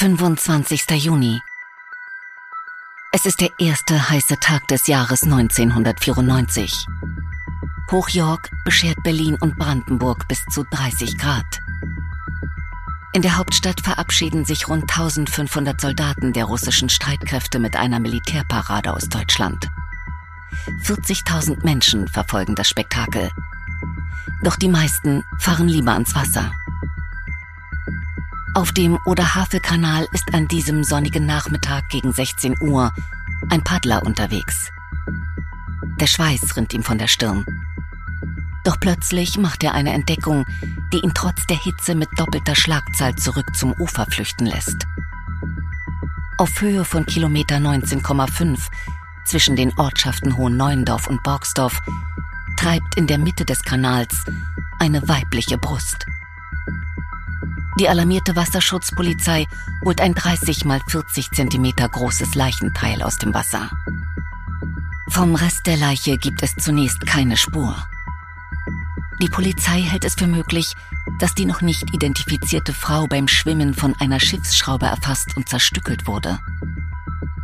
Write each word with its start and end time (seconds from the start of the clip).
25. 0.00 0.92
Juni. 0.92 1.42
Es 3.12 3.26
ist 3.26 3.42
der 3.42 3.50
erste 3.58 4.08
heiße 4.08 4.40
Tag 4.40 4.66
des 4.68 4.86
Jahres 4.86 5.24
1994. 5.24 6.86
Hochyork 7.90 8.48
beschert 8.64 8.96
Berlin 9.02 9.36
und 9.42 9.58
Brandenburg 9.58 10.26
bis 10.26 10.42
zu 10.46 10.64
30 10.64 11.18
Grad. 11.18 11.44
In 13.12 13.20
der 13.20 13.36
Hauptstadt 13.36 13.82
verabschieden 13.82 14.46
sich 14.46 14.68
rund 14.68 14.84
1500 14.84 15.78
Soldaten 15.78 16.32
der 16.32 16.46
russischen 16.46 16.88
Streitkräfte 16.88 17.58
mit 17.58 17.76
einer 17.76 18.00
Militärparade 18.00 18.94
aus 18.94 19.06
Deutschland. 19.10 19.68
40.000 20.82 21.62
Menschen 21.62 22.08
verfolgen 22.08 22.54
das 22.54 22.70
Spektakel. 22.70 23.30
Doch 24.42 24.56
die 24.56 24.68
meisten 24.68 25.24
fahren 25.38 25.68
lieber 25.68 25.92
ans 25.92 26.14
Wasser. 26.14 26.50
Auf 28.52 28.72
dem 28.72 28.98
Oder-Havel-Kanal 29.04 30.08
ist 30.12 30.34
an 30.34 30.48
diesem 30.48 30.82
sonnigen 30.82 31.24
Nachmittag 31.24 31.88
gegen 31.88 32.12
16 32.12 32.60
Uhr 32.60 32.92
ein 33.48 33.62
Paddler 33.62 34.04
unterwegs. 34.04 34.70
Der 36.00 36.08
Schweiß 36.08 36.56
rinnt 36.56 36.74
ihm 36.74 36.82
von 36.82 36.98
der 36.98 37.06
Stirn. 37.06 37.44
Doch 38.64 38.80
plötzlich 38.80 39.38
macht 39.38 39.62
er 39.62 39.72
eine 39.74 39.92
Entdeckung, 39.92 40.44
die 40.92 40.98
ihn 40.98 41.12
trotz 41.14 41.46
der 41.46 41.58
Hitze 41.58 41.94
mit 41.94 42.08
doppelter 42.16 42.56
Schlagzahl 42.56 43.14
zurück 43.14 43.54
zum 43.54 43.72
Ufer 43.74 44.06
flüchten 44.06 44.46
lässt. 44.46 44.84
Auf 46.36 46.60
Höhe 46.60 46.84
von 46.84 47.06
Kilometer 47.06 47.56
19,5 47.56 48.58
zwischen 49.26 49.54
den 49.54 49.72
Ortschaften 49.78 50.36
Hohenneuendorf 50.36 51.06
und 51.06 51.22
Borgsdorf 51.22 51.80
treibt 52.56 52.96
in 52.96 53.06
der 53.06 53.18
Mitte 53.18 53.44
des 53.44 53.62
Kanals 53.62 54.24
eine 54.80 55.08
weibliche 55.08 55.56
Brust. 55.56 56.04
Die 57.80 57.88
alarmierte 57.88 58.36
Wasserschutzpolizei 58.36 59.46
holt 59.82 60.02
ein 60.02 60.12
30 60.12 60.66
mal 60.66 60.82
40 60.86 61.30
Zentimeter 61.30 61.88
großes 61.88 62.34
Leichenteil 62.34 63.00
aus 63.00 63.16
dem 63.16 63.32
Wasser. 63.32 63.70
Vom 65.08 65.34
Rest 65.34 65.66
der 65.66 65.78
Leiche 65.78 66.18
gibt 66.18 66.42
es 66.42 66.54
zunächst 66.56 67.06
keine 67.06 67.38
Spur. 67.38 67.74
Die 69.22 69.30
Polizei 69.30 69.80
hält 69.80 70.04
es 70.04 70.14
für 70.14 70.26
möglich, 70.26 70.74
dass 71.20 71.34
die 71.34 71.46
noch 71.46 71.62
nicht 71.62 71.94
identifizierte 71.94 72.74
Frau 72.74 73.06
beim 73.06 73.28
Schwimmen 73.28 73.72
von 73.72 73.98
einer 73.98 74.20
Schiffsschraube 74.20 74.84
erfasst 74.84 75.34
und 75.38 75.48
zerstückelt 75.48 76.06
wurde. 76.06 76.38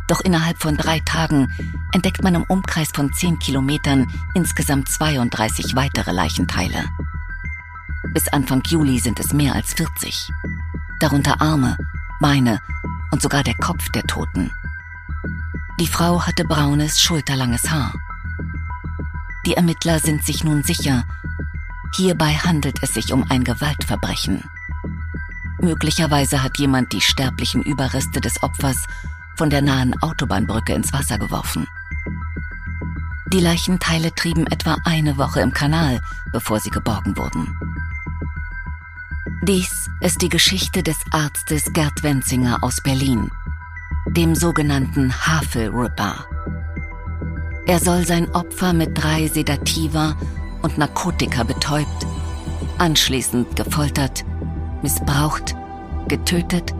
Doch 0.07 0.21
innerhalb 0.21 0.61
von 0.61 0.77
drei 0.77 0.99
Tagen 0.99 1.51
entdeckt 1.93 2.21
man 2.21 2.35
im 2.35 2.43
Umkreis 2.43 2.89
von 2.93 3.11
10 3.11 3.39
Kilometern 3.39 4.05
insgesamt 4.35 4.87
32 4.87 5.75
weitere 5.75 6.11
Leichenteile. 6.11 6.85
Bis 8.13 8.27
Anfang 8.29 8.61
Juli 8.67 8.99
sind 8.99 9.19
es 9.19 9.33
mehr 9.33 9.53
als 9.53 9.73
40. 9.73 10.29
Darunter 10.99 11.41
Arme, 11.41 11.77
Beine 12.19 12.59
und 13.11 13.21
sogar 13.21 13.43
der 13.43 13.55
Kopf 13.55 13.89
der 13.89 14.03
Toten. 14.03 14.51
Die 15.79 15.87
Frau 15.87 16.25
hatte 16.25 16.43
braunes, 16.43 17.01
schulterlanges 17.01 17.69
Haar. 17.69 17.93
Die 19.45 19.53
Ermittler 19.53 19.99
sind 19.99 20.23
sich 20.25 20.43
nun 20.43 20.63
sicher, 20.63 21.03
Hierbei 21.95 22.33
handelt 22.33 22.83
es 22.83 22.93
sich 22.93 23.11
um 23.13 23.25
ein 23.29 23.43
Gewaltverbrechen. 23.43 24.43
Möglicherweise 25.59 26.43
hat 26.43 26.59
jemand 26.59 26.93
die 26.93 27.01
sterblichen 27.01 27.63
Überreste 27.63 28.21
des 28.21 28.43
Opfers 28.43 28.85
von 29.35 29.49
der 29.49 29.61
nahen 29.61 29.99
Autobahnbrücke 30.01 30.73
ins 30.73 30.93
Wasser 30.93 31.17
geworfen. 31.17 31.67
Die 33.33 33.39
Leichenteile 33.39 34.13
trieben 34.13 34.47
etwa 34.47 34.77
eine 34.83 35.17
Woche 35.17 35.41
im 35.41 35.53
Kanal, 35.53 35.99
bevor 36.31 36.59
sie 36.59 36.69
geborgen 36.69 37.17
wurden. 37.17 37.57
Dies 39.43 39.87
ist 40.01 40.23
die 40.23 40.29
Geschichte 40.29 40.81
des 40.81 40.97
Arztes 41.11 41.71
Gerd 41.71 42.01
Wenzinger 42.01 42.63
aus 42.63 42.81
Berlin, 42.81 43.29
dem 44.07 44.33
sogenannten 44.33 45.13
Havel-Ripper. 45.13 46.25
Er 47.67 47.79
soll 47.79 48.03
sein 48.05 48.33
Opfer 48.33 48.73
mit 48.73 48.97
drei 49.01 49.27
Sedativa 49.27 50.15
und 50.63 50.79
Narkotika 50.79 51.43
betäubt, 51.43 52.07
anschließend 52.79 53.55
gefoltert, 53.55 54.25
missbraucht, 54.81 55.55
getötet, 56.07 56.73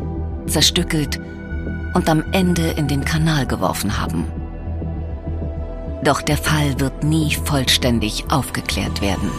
zerstückelt 0.47 1.19
und 1.93 2.09
am 2.09 2.23
Ende 2.31 2.69
in 2.71 2.87
den 2.87 3.05
Kanal 3.05 3.45
geworfen 3.45 3.99
haben. 4.01 4.25
Doch 6.03 6.23
der 6.23 6.37
Fall 6.37 6.79
wird 6.79 7.03
nie 7.03 7.35
vollständig 7.35 8.25
aufgeklärt 8.31 8.99
werden. 9.01 9.29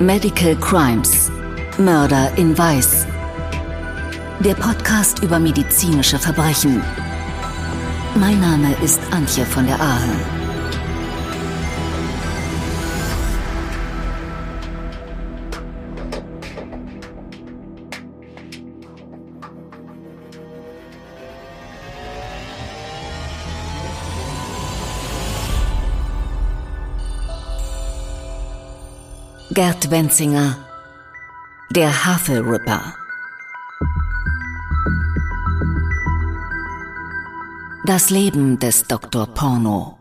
Medical 0.00 0.54
Crimes. 0.60 1.28
Mörder 1.76 2.30
in 2.36 2.56
Weiß. 2.56 3.04
Der 4.38 4.54
Podcast 4.54 5.20
über 5.24 5.40
medizinische 5.40 6.20
Verbrechen. 6.20 6.80
Mein 8.14 8.40
Name 8.40 8.76
ist 8.80 9.00
Antje 9.10 9.44
von 9.44 9.66
der 9.66 9.80
Ahe. 9.80 10.37
Gerd 29.58 29.90
Wenzinger, 29.90 30.56
der 31.70 32.06
Havelripper. 32.06 32.94
Das 37.84 38.10
Leben 38.10 38.60
des 38.60 38.84
Dr. 38.84 39.26
Porno. 39.26 39.98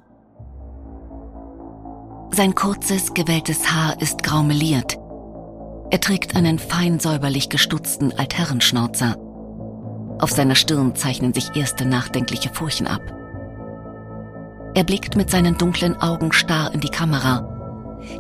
Sein 2.29 2.53
kurzes, 2.53 3.15
gewelltes 3.15 3.71
Haar 3.71 3.99
ist 3.99 4.21
graumeliert. 4.21 4.99
Er 5.89 6.01
trägt 6.01 6.35
einen 6.35 6.59
fein 6.59 6.99
säuberlich 6.99 7.49
gestutzten 7.49 8.15
Altherrenschnauzer. 8.15 9.17
Auf 10.19 10.29
seiner 10.29 10.53
Stirn 10.53 10.93
zeichnen 10.93 11.33
sich 11.33 11.55
erste 11.55 11.83
nachdenkliche 11.83 12.49
Furchen 12.53 12.85
ab. 12.85 13.01
Er 14.75 14.83
blickt 14.83 15.15
mit 15.15 15.31
seinen 15.31 15.57
dunklen 15.57 15.99
Augen 15.99 16.31
starr 16.31 16.71
in 16.75 16.79
die 16.79 16.91
Kamera. 16.91 17.56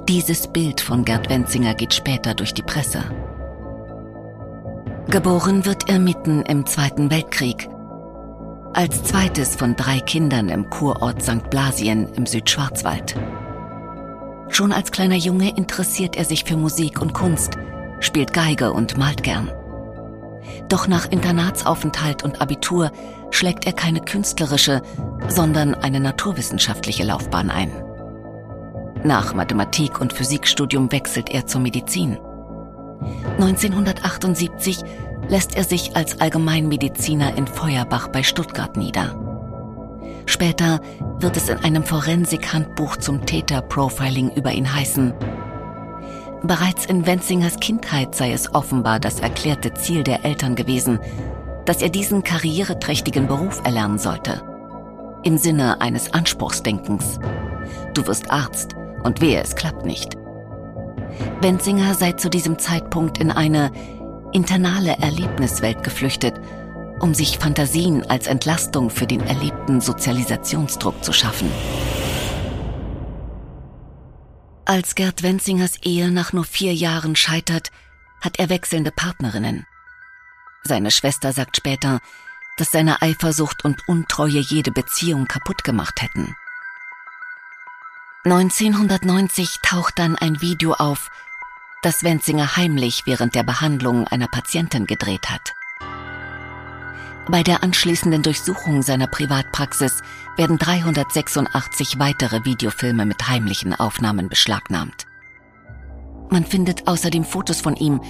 Dieses 0.07 0.47
Bild 0.47 0.81
von 0.81 1.05
Gerd 1.05 1.29
Wenzinger 1.29 1.73
geht 1.73 1.93
später 1.93 2.33
durch 2.33 2.53
die 2.53 2.63
Presse. 2.63 3.03
Geboren 5.09 5.65
wird 5.65 5.89
er 5.89 5.99
mitten 5.99 6.41
im 6.41 6.65
Zweiten 6.65 7.09
Weltkrieg 7.09 7.69
als 8.77 9.01
zweites 9.01 9.55
von 9.55 9.75
drei 9.75 9.99
Kindern 9.99 10.49
im 10.49 10.69
Kurort 10.69 11.23
St. 11.23 11.49
Blasien 11.49 12.13
im 12.13 12.27
Südschwarzwald. 12.27 13.15
Schon 14.49 14.71
als 14.71 14.91
kleiner 14.91 15.15
Junge 15.15 15.49
interessiert 15.57 16.15
er 16.15 16.25
sich 16.25 16.43
für 16.43 16.57
Musik 16.57 17.01
und 17.01 17.15
Kunst, 17.15 17.57
spielt 17.99 18.33
Geige 18.33 18.71
und 18.71 18.95
malt 18.95 19.23
gern. 19.23 19.51
Doch 20.69 20.87
nach 20.87 21.09
Internatsaufenthalt 21.09 22.23
und 22.23 22.39
Abitur 22.39 22.91
schlägt 23.31 23.65
er 23.65 23.73
keine 23.73 23.99
künstlerische, 23.99 24.83
sondern 25.27 25.73
eine 25.73 25.99
naturwissenschaftliche 25.99 27.03
Laufbahn 27.03 27.49
ein. 27.49 27.71
Nach 29.07 29.33
Mathematik- 29.33 30.01
und 30.01 30.11
Physikstudium 30.11 30.91
wechselt 30.91 31.29
er 31.29 31.47
zur 31.47 31.61
Medizin. 31.61 32.17
1978 33.39 34.83
lässt 35.29 35.55
er 35.55 35.63
sich 35.63 35.95
als 35.95 36.19
Allgemeinmediziner 36.19 37.37
in 37.37 37.47
Feuerbach 37.47 38.09
bei 38.09 38.21
Stuttgart 38.21 38.75
nieder. 38.75 39.17
Später 40.25 40.81
wird 41.19 41.37
es 41.37 41.47
in 41.47 41.57
einem 41.59 41.85
Forensik-Handbuch 41.85 42.97
zum 42.97 43.25
Täter-Profiling 43.25 44.31
über 44.31 44.51
ihn 44.51 44.75
heißen. 44.75 45.13
Bereits 46.43 46.85
in 46.85 47.05
Wenzingers 47.05 47.61
Kindheit 47.61 48.13
sei 48.13 48.33
es 48.33 48.53
offenbar 48.53 48.99
das 48.99 49.21
erklärte 49.21 49.73
Ziel 49.73 50.03
der 50.03 50.25
Eltern 50.25 50.55
gewesen, 50.55 50.99
dass 51.63 51.81
er 51.81 51.89
diesen 51.89 52.25
karriereträchtigen 52.25 53.27
Beruf 53.27 53.61
erlernen 53.63 53.99
sollte. 53.99 54.41
Im 55.23 55.37
Sinne 55.37 55.79
eines 55.79 56.13
Anspruchsdenkens. 56.13 57.19
Du 57.93 58.05
wirst 58.05 58.29
Arzt 58.29 58.75
und 59.03 59.21
wehe, 59.21 59.41
es 59.41 59.55
klappt 59.55 59.85
nicht. 59.85 60.15
Wenzinger 61.41 61.93
sei 61.93 62.13
zu 62.13 62.29
diesem 62.29 62.59
Zeitpunkt 62.59 63.17
in 63.19 63.31
eine 63.31 63.71
internale 64.33 64.97
Erlebniswelt 64.99 65.83
geflüchtet, 65.83 66.39
um 66.99 67.13
sich 67.13 67.37
Fantasien 67.37 68.05
als 68.09 68.27
Entlastung 68.27 68.89
für 68.89 69.07
den 69.07 69.21
erlebten 69.21 69.81
Sozialisationsdruck 69.81 71.03
zu 71.03 71.13
schaffen. 71.13 71.49
Als 74.65 74.95
Gerd 74.95 75.23
Wenzingers 75.23 75.77
Ehe 75.83 76.11
nach 76.11 76.33
nur 76.33 76.43
vier 76.43 76.73
Jahren 76.73 77.15
scheitert, 77.15 77.71
hat 78.21 78.37
er 78.39 78.49
wechselnde 78.49 78.91
Partnerinnen. 78.91 79.65
Seine 80.63 80.91
Schwester 80.91 81.31
sagt 81.31 81.55
später, 81.55 81.99
dass 82.57 82.71
seine 82.71 83.01
Eifersucht 83.01 83.63
und 83.63 83.87
Untreue 83.87 84.39
jede 84.39 84.71
Beziehung 84.71 85.25
kaputt 85.25 85.63
gemacht 85.63 86.01
hätten. 86.01 86.35
1990 88.31 89.59
taucht 89.63 89.99
dann 89.99 90.17
ein 90.17 90.41
Video 90.41 90.73
auf, 90.73 91.11
das 91.81 92.03
Wenzinger 92.03 92.57
heimlich 92.57 93.03
während 93.05 93.35
der 93.35 93.43
Behandlung 93.43 94.05
einer 94.05 94.27
Patientin 94.27 94.85
gedreht 94.85 95.29
hat. 95.29 95.53
Bei 97.29 97.41
der 97.41 97.63
anschließenden 97.63 98.23
Durchsuchung 98.23 98.81
seiner 98.81 99.07
Privatpraxis 99.07 100.01
werden 100.35 100.57
386 100.57 101.99
weitere 101.99 102.43
Videofilme 102.43 103.05
mit 103.05 103.29
heimlichen 103.29 103.73
Aufnahmen 103.73 104.27
beschlagnahmt. 104.27 105.05
Man 106.29 106.43
findet 106.43 106.85
außerdem 106.85 107.23
Fotos 107.23 107.61
von 107.61 107.77
ihm, 107.77 108.01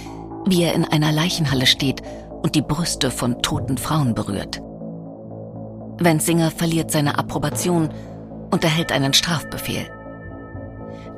wie 0.46 0.64
er 0.64 0.74
in 0.74 0.84
einer 0.84 1.12
Leichenhalle 1.12 1.66
steht 1.66 2.02
und 2.42 2.56
die 2.56 2.62
Brüste 2.62 3.12
von 3.12 3.40
toten 3.40 3.78
Frauen 3.78 4.16
berührt. 4.16 4.60
Wenzinger 6.00 6.50
verliert 6.50 6.90
seine 6.90 7.18
Approbation 7.18 7.90
und 8.50 8.64
erhält 8.64 8.90
einen 8.90 9.14
Strafbefehl. 9.14 9.88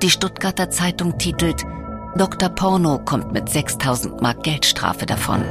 Die 0.02 0.08
Stuttgarter 0.08 0.70
Zeitung 0.70 1.19
titelt 1.19 1.62
Dr. 2.17 2.49
Porno 2.49 2.99
kommt 3.00 3.32
mit 3.32 3.50
6000 3.50 4.23
Mark 4.23 4.43
Geldstrafe 4.43 5.05
davon. 5.05 5.44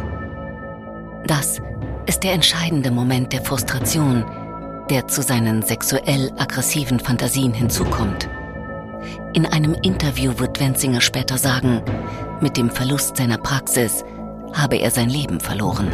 Das 1.27 1.61
ist 2.07 2.23
der 2.23 2.33
entscheidende 2.33 2.89
Moment 2.89 3.31
der 3.31 3.43
Frustration, 3.43 4.25
der 4.89 5.07
zu 5.07 5.21
seinen 5.21 5.61
sexuell 5.61 6.31
aggressiven 6.39 6.99
Fantasien 6.99 7.53
hinzukommt. 7.53 8.27
In 9.33 9.45
einem 9.45 9.75
Interview 9.83 10.33
wird 10.39 10.59
Wenzinger 10.59 11.01
später 11.01 11.37
sagen, 11.37 11.83
mit 12.41 12.57
dem 12.57 12.71
Verlust 12.71 13.17
seiner 13.17 13.37
Praxis 13.37 14.03
habe 14.53 14.77
er 14.77 14.89
sein 14.89 15.11
Leben 15.11 15.39
verloren. 15.39 15.91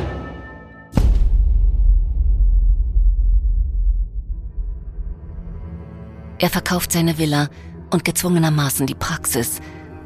Er 6.39 6.49
verkauft 6.49 6.93
seine 6.93 7.17
Villa 7.17 7.49
und 7.91 8.05
gezwungenermaßen 8.05 8.87
die 8.87 8.95
Praxis 8.95 9.61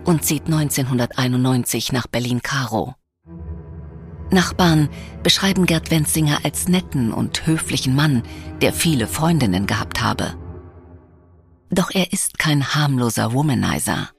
und 0.06 0.24
zieht 0.24 0.46
1991 0.46 1.92
nach 1.92 2.08
Berlin-Karo. 2.08 2.96
Nachbarn 4.32 4.90
beschreiben 5.24 5.66
Gerd 5.66 5.92
Wenzinger 5.92 6.40
als 6.44 6.68
netten 6.68 7.12
und 7.14 7.48
höflichen 7.48 7.96
Mann, 7.96 8.24
der 8.62 8.74
viele 8.74 9.08
Freundinnen 9.08 9.66
gehabt 9.66 10.02
habe. 10.02 10.36
Doch 11.72 11.92
er 11.92 12.12
ist 12.14 12.40
kein 12.40 12.76
harmloser 12.76 13.34
Womanizer. 13.34 14.10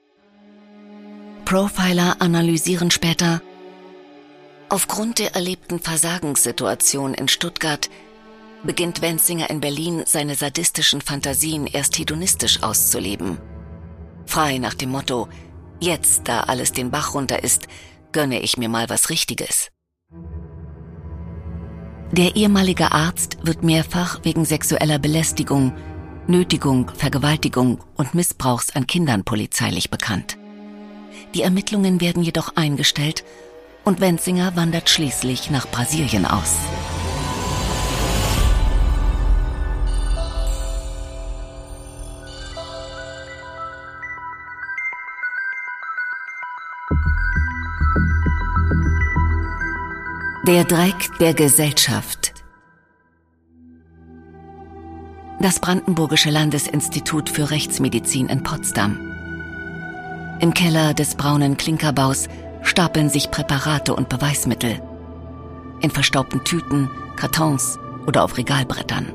Profiler 1.45 2.17
analysieren 2.21 2.91
später, 2.91 3.41
aufgrund 4.69 5.19
der 5.19 5.35
erlebten 5.35 5.81
Versagenssituation 5.81 7.15
in 7.15 7.29
Stuttgart 7.29 7.91
beginnt 8.63 9.03
Wenzinger 9.03 9.51
in 9.51 9.61
Berlin 9.61 10.05
seine 10.07 10.35
sadistischen 10.35 11.01
Fantasien 11.01 11.67
erst 11.67 11.99
hedonistisch 11.99 12.63
auszuleben. 12.63 13.39
Frei 14.31 14.59
nach 14.59 14.75
dem 14.75 14.91
Motto, 14.91 15.29
jetzt, 15.81 16.29
da 16.29 16.43
alles 16.43 16.71
den 16.71 16.93
Bach 16.93 17.15
runter 17.15 17.43
ist, 17.43 17.67
gönne 18.13 18.41
ich 18.41 18.57
mir 18.57 18.69
mal 18.69 18.89
was 18.89 19.11
Richtiges. 19.11 19.71
Der 22.13 22.37
ehemalige 22.37 22.93
Arzt 22.93 23.39
wird 23.43 23.65
mehrfach 23.65 24.21
wegen 24.23 24.45
sexueller 24.45 25.01
Belästigung, 25.01 25.73
Nötigung, 26.29 26.93
Vergewaltigung 26.95 27.81
und 27.97 28.15
Missbrauchs 28.15 28.71
an 28.77 28.87
Kindern 28.87 29.25
polizeilich 29.25 29.91
bekannt. 29.91 30.39
Die 31.35 31.43
Ermittlungen 31.43 32.01
werden 32.01 32.23
jedoch 32.23 32.55
eingestellt 32.55 33.25
und 33.85 34.01
Wenzinger 34.01 34.55
wandert 34.55 34.91
schließlich 34.91 35.51
nach 35.51 35.67
Brasilien 35.67 36.25
aus. 36.25 36.55
Der 50.51 50.65
Dreck 50.65 51.17
der 51.21 51.33
Gesellschaft. 51.33 52.35
Das 55.39 55.61
Brandenburgische 55.61 56.31
Landesinstitut 56.31 57.29
für 57.29 57.53
Rechtsmedizin 57.53 58.29
in 58.29 58.43
Potsdam. 58.43 58.99
Im 60.41 60.53
Keller 60.53 60.93
des 60.93 61.15
braunen 61.15 61.57
Klinkerbaus 61.57 62.27
stapeln 62.63 63.11
sich 63.11 63.31
Präparate 63.31 63.95
und 63.95 64.09
Beweismittel. 64.09 64.83
In 65.83 65.91
verstaubten 65.93 66.43
Tüten, 66.43 66.91
Kartons 67.15 67.79
oder 68.09 68.25
auf 68.25 68.37
Regalbrettern. 68.37 69.13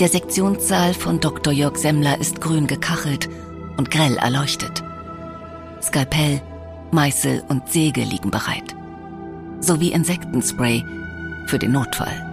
Der 0.00 0.08
Sektionssaal 0.08 0.94
von 0.94 1.20
Dr. 1.20 1.52
Jörg 1.52 1.76
Semmler 1.76 2.18
ist 2.18 2.40
grün 2.40 2.66
gekachelt 2.66 3.28
und 3.76 3.90
grell 3.90 4.16
erleuchtet. 4.16 4.82
Skalpell, 5.82 6.40
Meißel 6.92 7.44
und 7.46 7.68
Säge 7.68 8.04
liegen 8.04 8.30
bereit 8.30 8.74
sowie 9.62 9.92
Insektenspray 9.92 10.84
für 11.46 11.58
den 11.58 11.72
Notfall. 11.72 12.28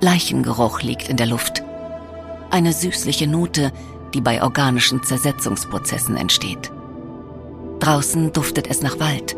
Leichengeruch 0.00 0.82
liegt 0.82 1.08
in 1.08 1.16
der 1.16 1.26
Luft. 1.26 1.62
Eine 2.50 2.72
süßliche 2.72 3.26
Note, 3.26 3.72
die 4.14 4.20
bei 4.20 4.42
organischen 4.42 5.02
Zersetzungsprozessen 5.02 6.16
entsteht. 6.16 6.70
Draußen 7.80 8.32
duftet 8.32 8.68
es 8.68 8.82
nach 8.82 8.98
Wald. 8.98 9.36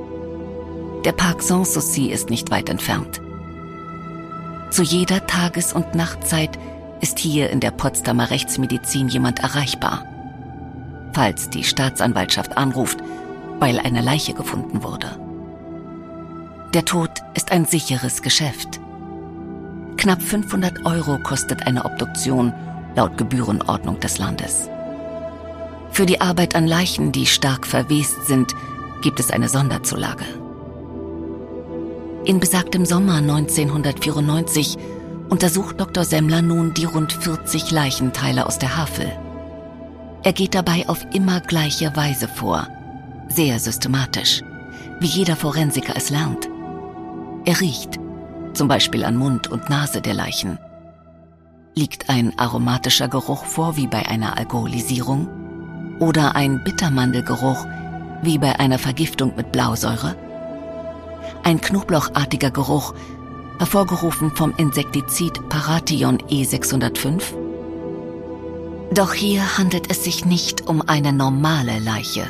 Der 1.05 1.13
Park 1.13 1.43
Sanssouci 1.43 2.11
ist 2.11 2.31
nicht 2.31 2.51
weit 2.51 2.69
entfernt. 2.69 3.21
Zu 4.71 4.83
jeder 4.83 5.27
Tages- 5.27 5.73
und 5.73 5.95
Nachtzeit 5.95 6.59
ist 7.01 7.19
hier 7.19 7.51
in 7.51 7.61
der 7.61 7.73
Potsdamer 7.73 8.31
Rechtsmedizin 8.31 9.09
jemand 9.09 9.41
erreichbar. 9.41 10.05
Falls 11.13 11.51
die 11.51 11.65
Staatsanwaltschaft 11.65 12.57
anruft, 12.57 12.99
weil 13.59 13.79
eine 13.79 14.01
Leiche 14.01 14.33
gefunden 14.33 14.83
wurde. 14.83 15.22
Der 16.75 16.87
Tod 16.87 17.11
ist 17.35 17.53
ein 17.53 17.67
sicheres 17.67 18.23
Geschäft. 18.23 18.81
Knapp 19.99 20.23
500 20.23 20.87
Euro 20.87 21.19
kostet 21.19 21.67
eine 21.67 21.85
Obduktion 21.85 22.51
laut 22.97 23.19
Gebührenordnung 23.19 24.01
des 24.01 24.17
Landes. 24.17 24.71
Für 25.91 26.07
die 26.07 26.23
Arbeit 26.23 26.55
an 26.55 26.67
Leichen, 26.67 27.13
die 27.13 27.27
stark 27.27 27.67
verwest 27.67 28.27
sind, 28.27 28.55
gibt 29.03 29.21
es 29.21 29.31
eine 29.31 29.51
Sonderzulage. 29.51 30.25
In 32.25 32.41
besagtem 32.41 32.87
Sommer 32.87 33.17
1994 33.17 34.79
untersucht 35.29 35.79
Dr. 35.79 36.05
Semmler 36.05 36.41
nun 36.41 36.73
die 36.73 36.87
rund 36.87 37.13
40 37.13 37.71
Leichenteile 37.71 38.47
aus 38.47 38.59
der 38.59 38.79
Havel. 38.79 39.13
Er 40.23 40.33
geht 40.33 40.55
dabei 40.55 40.89
auf 40.89 41.05
immer 41.13 41.41
gleiche 41.41 41.95
Weise 41.97 42.29
vor, 42.29 42.67
sehr 43.29 43.59
systematisch, 43.59 44.41
wie 45.01 45.07
jeder 45.07 45.37
Forensiker 45.37 45.95
es 45.97 46.09
lernt. 46.09 46.49
Er 47.45 47.61
riecht, 47.61 47.99
zum 48.55 48.69
Beispiel 48.69 49.05
an 49.05 49.17
Mund 49.17 49.49
und 49.49 49.69
Nase 49.69 50.01
der 50.01 50.15
Leichen. 50.15 50.59
Liegt 51.75 52.09
ein 52.09 52.39
aromatischer 52.39 53.09
Geruch 53.09 53.45
vor 53.45 53.77
wie 53.77 53.89
bei 53.89 54.07
einer 54.07 54.39
Alkoholisierung? 54.39 55.29
Oder 55.99 56.37
ein 56.37 56.63
Bittermandelgeruch 56.63 57.67
wie 58.23 58.39
bei 58.39 58.61
einer 58.61 58.79
Vergiftung 58.79 59.35
mit 59.37 59.51
Blausäure? 59.51 60.15
Ein 61.43 61.61
knoblauchartiger 61.61 62.51
Geruch, 62.51 62.95
hervorgerufen 63.59 64.31
vom 64.31 64.55
Insektizid 64.57 65.49
Parathion 65.49 66.19
E605? 66.19 67.23
Doch 68.95 69.15
hier 69.15 69.59
handelt 69.59 69.91
es 69.91 70.05
sich 70.05 70.25
nicht 70.25 70.69
um 70.69 70.83
eine 70.87 71.13
normale 71.13 71.79
Leiche. 71.81 72.27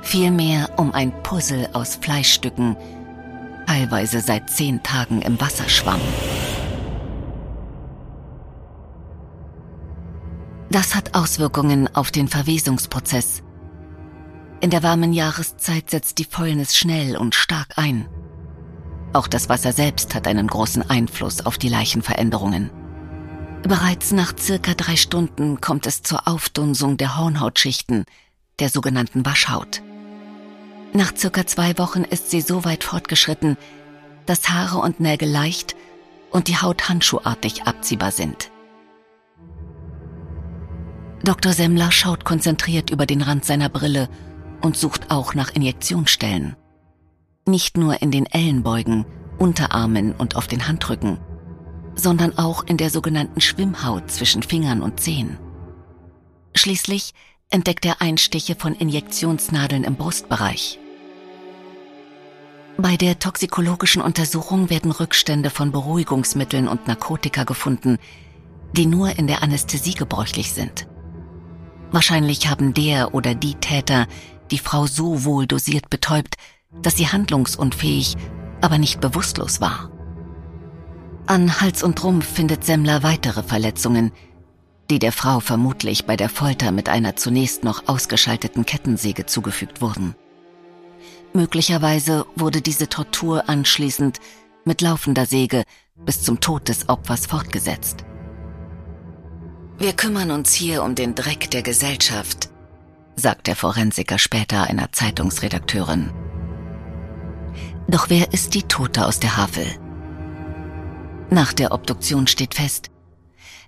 Vielmehr 0.00 0.70
um 0.76 0.92
ein 0.92 1.12
Puzzle 1.22 1.68
aus 1.74 1.96
Fleischstücken, 1.96 2.76
teilweise 3.72 4.20
seit 4.20 4.50
zehn 4.50 4.82
Tagen 4.82 5.22
im 5.22 5.40
Wasser 5.40 5.66
schwamm. 5.66 6.00
Das 10.70 10.94
hat 10.94 11.14
Auswirkungen 11.14 11.88
auf 11.94 12.10
den 12.10 12.28
Verwesungsprozess. 12.28 13.42
In 14.60 14.68
der 14.68 14.82
warmen 14.82 15.14
Jahreszeit 15.14 15.88
setzt 15.88 16.18
die 16.18 16.26
Fäulnis 16.26 16.76
schnell 16.76 17.16
und 17.16 17.34
stark 17.34 17.78
ein. 17.78 18.08
Auch 19.14 19.26
das 19.26 19.48
Wasser 19.48 19.72
selbst 19.72 20.14
hat 20.14 20.28
einen 20.28 20.48
großen 20.48 20.88
Einfluss 20.90 21.46
auf 21.46 21.56
die 21.56 21.70
Leichenveränderungen. 21.70 22.70
Bereits 23.62 24.12
nach 24.12 24.34
circa 24.38 24.74
drei 24.74 24.96
Stunden 24.96 25.62
kommt 25.62 25.86
es 25.86 26.02
zur 26.02 26.28
Aufdunsung 26.28 26.98
der 26.98 27.16
Hornhautschichten, 27.16 28.04
der 28.58 28.68
sogenannten 28.68 29.24
Waschhaut. 29.24 29.82
Nach 30.92 31.16
circa 31.16 31.46
zwei 31.46 31.78
Wochen 31.78 32.02
ist 32.02 32.30
sie 32.30 32.42
so 32.42 32.64
weit 32.64 32.84
fortgeschritten, 32.84 33.56
dass 34.26 34.50
Haare 34.50 34.78
und 34.78 35.00
Nägel 35.00 35.28
leicht 35.28 35.74
und 36.30 36.48
die 36.48 36.56
Haut 36.56 36.88
handschuhartig 36.88 37.64
abziehbar 37.64 38.10
sind. 38.10 38.50
Dr. 41.24 41.52
Semmler 41.52 41.92
schaut 41.92 42.24
konzentriert 42.24 42.90
über 42.90 43.06
den 43.06 43.22
Rand 43.22 43.44
seiner 43.44 43.68
Brille 43.68 44.08
und 44.60 44.76
sucht 44.76 45.10
auch 45.10 45.34
nach 45.34 45.50
Injektionsstellen. 45.50 46.56
Nicht 47.46 47.76
nur 47.76 48.02
in 48.02 48.10
den 48.10 48.26
Ellenbeugen, 48.26 49.06
Unterarmen 49.38 50.12
und 50.12 50.36
auf 50.36 50.46
den 50.46 50.68
Handrücken, 50.68 51.18
sondern 51.94 52.38
auch 52.38 52.64
in 52.64 52.76
der 52.76 52.90
sogenannten 52.90 53.40
Schwimmhaut 53.40 54.10
zwischen 54.10 54.42
Fingern 54.42 54.82
und 54.82 55.00
Zehen. 55.00 55.38
Schließlich 56.54 57.14
entdeckt 57.50 57.84
er 57.84 58.00
Einstiche 58.00 58.54
von 58.54 58.74
Injektionsnadeln 58.74 59.84
im 59.84 59.96
Brustbereich. 59.96 60.78
Bei 62.78 62.96
der 62.96 63.18
toxikologischen 63.18 64.02
Untersuchung 64.02 64.70
werden 64.70 64.90
Rückstände 64.90 65.50
von 65.50 65.72
Beruhigungsmitteln 65.72 66.68
und 66.68 66.86
Narkotika 66.86 67.44
gefunden, 67.44 67.98
die 68.72 68.86
nur 68.86 69.18
in 69.18 69.26
der 69.26 69.42
Anästhesie 69.42 69.94
gebräuchlich 69.94 70.52
sind. 70.52 70.88
Wahrscheinlich 71.90 72.48
haben 72.48 72.72
der 72.72 73.14
oder 73.14 73.34
die 73.34 73.54
Täter 73.54 74.06
die 74.50 74.58
Frau 74.58 74.86
so 74.86 75.24
wohl 75.24 75.46
dosiert 75.46 75.90
betäubt, 75.90 76.36
dass 76.80 76.96
sie 76.96 77.08
handlungsunfähig, 77.08 78.16
aber 78.62 78.78
nicht 78.78 79.00
bewusstlos 79.00 79.60
war. 79.60 79.90
An 81.26 81.60
Hals 81.60 81.82
und 81.82 82.02
Rumpf 82.02 82.26
findet 82.26 82.64
Semmler 82.64 83.02
weitere 83.02 83.42
Verletzungen, 83.42 84.12
die 84.90 84.98
der 84.98 85.12
Frau 85.12 85.40
vermutlich 85.40 86.06
bei 86.06 86.16
der 86.16 86.28
Folter 86.28 86.72
mit 86.72 86.88
einer 86.88 87.16
zunächst 87.16 87.64
noch 87.64 87.88
ausgeschalteten 87.88 88.66
Kettensäge 88.66 89.26
zugefügt 89.26 89.80
wurden. 89.80 90.14
Möglicherweise 91.34 92.26
wurde 92.36 92.60
diese 92.60 92.88
Tortur 92.88 93.48
anschließend 93.48 94.18
mit 94.64 94.80
laufender 94.80 95.26
Säge 95.26 95.64
bis 95.96 96.22
zum 96.22 96.40
Tod 96.40 96.68
des 96.68 96.88
Opfers 96.88 97.26
fortgesetzt. 97.26 98.04
Wir 99.78 99.94
kümmern 99.94 100.30
uns 100.30 100.52
hier 100.52 100.82
um 100.82 100.94
den 100.94 101.14
Dreck 101.14 101.50
der 101.50 101.62
Gesellschaft, 101.62 102.50
sagt 103.16 103.46
der 103.46 103.56
Forensiker 103.56 104.18
später 104.18 104.64
einer 104.64 104.92
Zeitungsredakteurin. 104.92 106.12
Doch 107.88 108.10
wer 108.10 108.32
ist 108.32 108.54
die 108.54 108.62
Tote 108.62 109.06
aus 109.06 109.18
der 109.18 109.36
Havel? 109.36 109.66
Nach 111.30 111.52
der 111.52 111.72
Obduktion 111.72 112.26
steht 112.26 112.54
fest, 112.54 112.90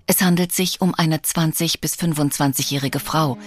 es 0.06 0.20
handelt 0.20 0.52
sich 0.52 0.82
um 0.82 0.94
eine 0.94 1.22
20 1.22 1.80
bis 1.80 1.94
25-jährige 1.94 3.00
Frau, 3.00 3.38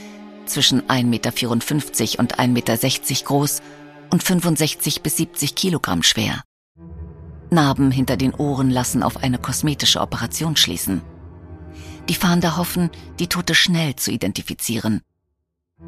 zwischen 0.48 0.82
1,54 0.84 1.04
Meter 1.04 2.20
und 2.20 2.40
1,60 2.40 2.48
Meter 2.48 3.26
groß 3.26 3.62
und 4.10 4.24
65 4.24 5.02
bis 5.02 5.18
70 5.18 5.56
Kilogramm 5.56 6.04
schwer. 6.04 6.44
Narben 7.50 7.92
hinter 7.92 8.18
den 8.18 8.34
Ohren 8.34 8.70
lassen 8.70 9.04
auf 9.04 9.18
eine 9.18 9.38
kosmetische 9.38 10.02
Operation 10.02 10.56
schließen. 10.56 11.02
Die 12.10 12.16
Fahnder 12.16 12.58
hoffen, 12.58 12.90
die 13.20 13.28
Tote 13.28 13.56
schnell 13.56 13.96
zu 13.96 14.12
identifizieren. 14.12 15.02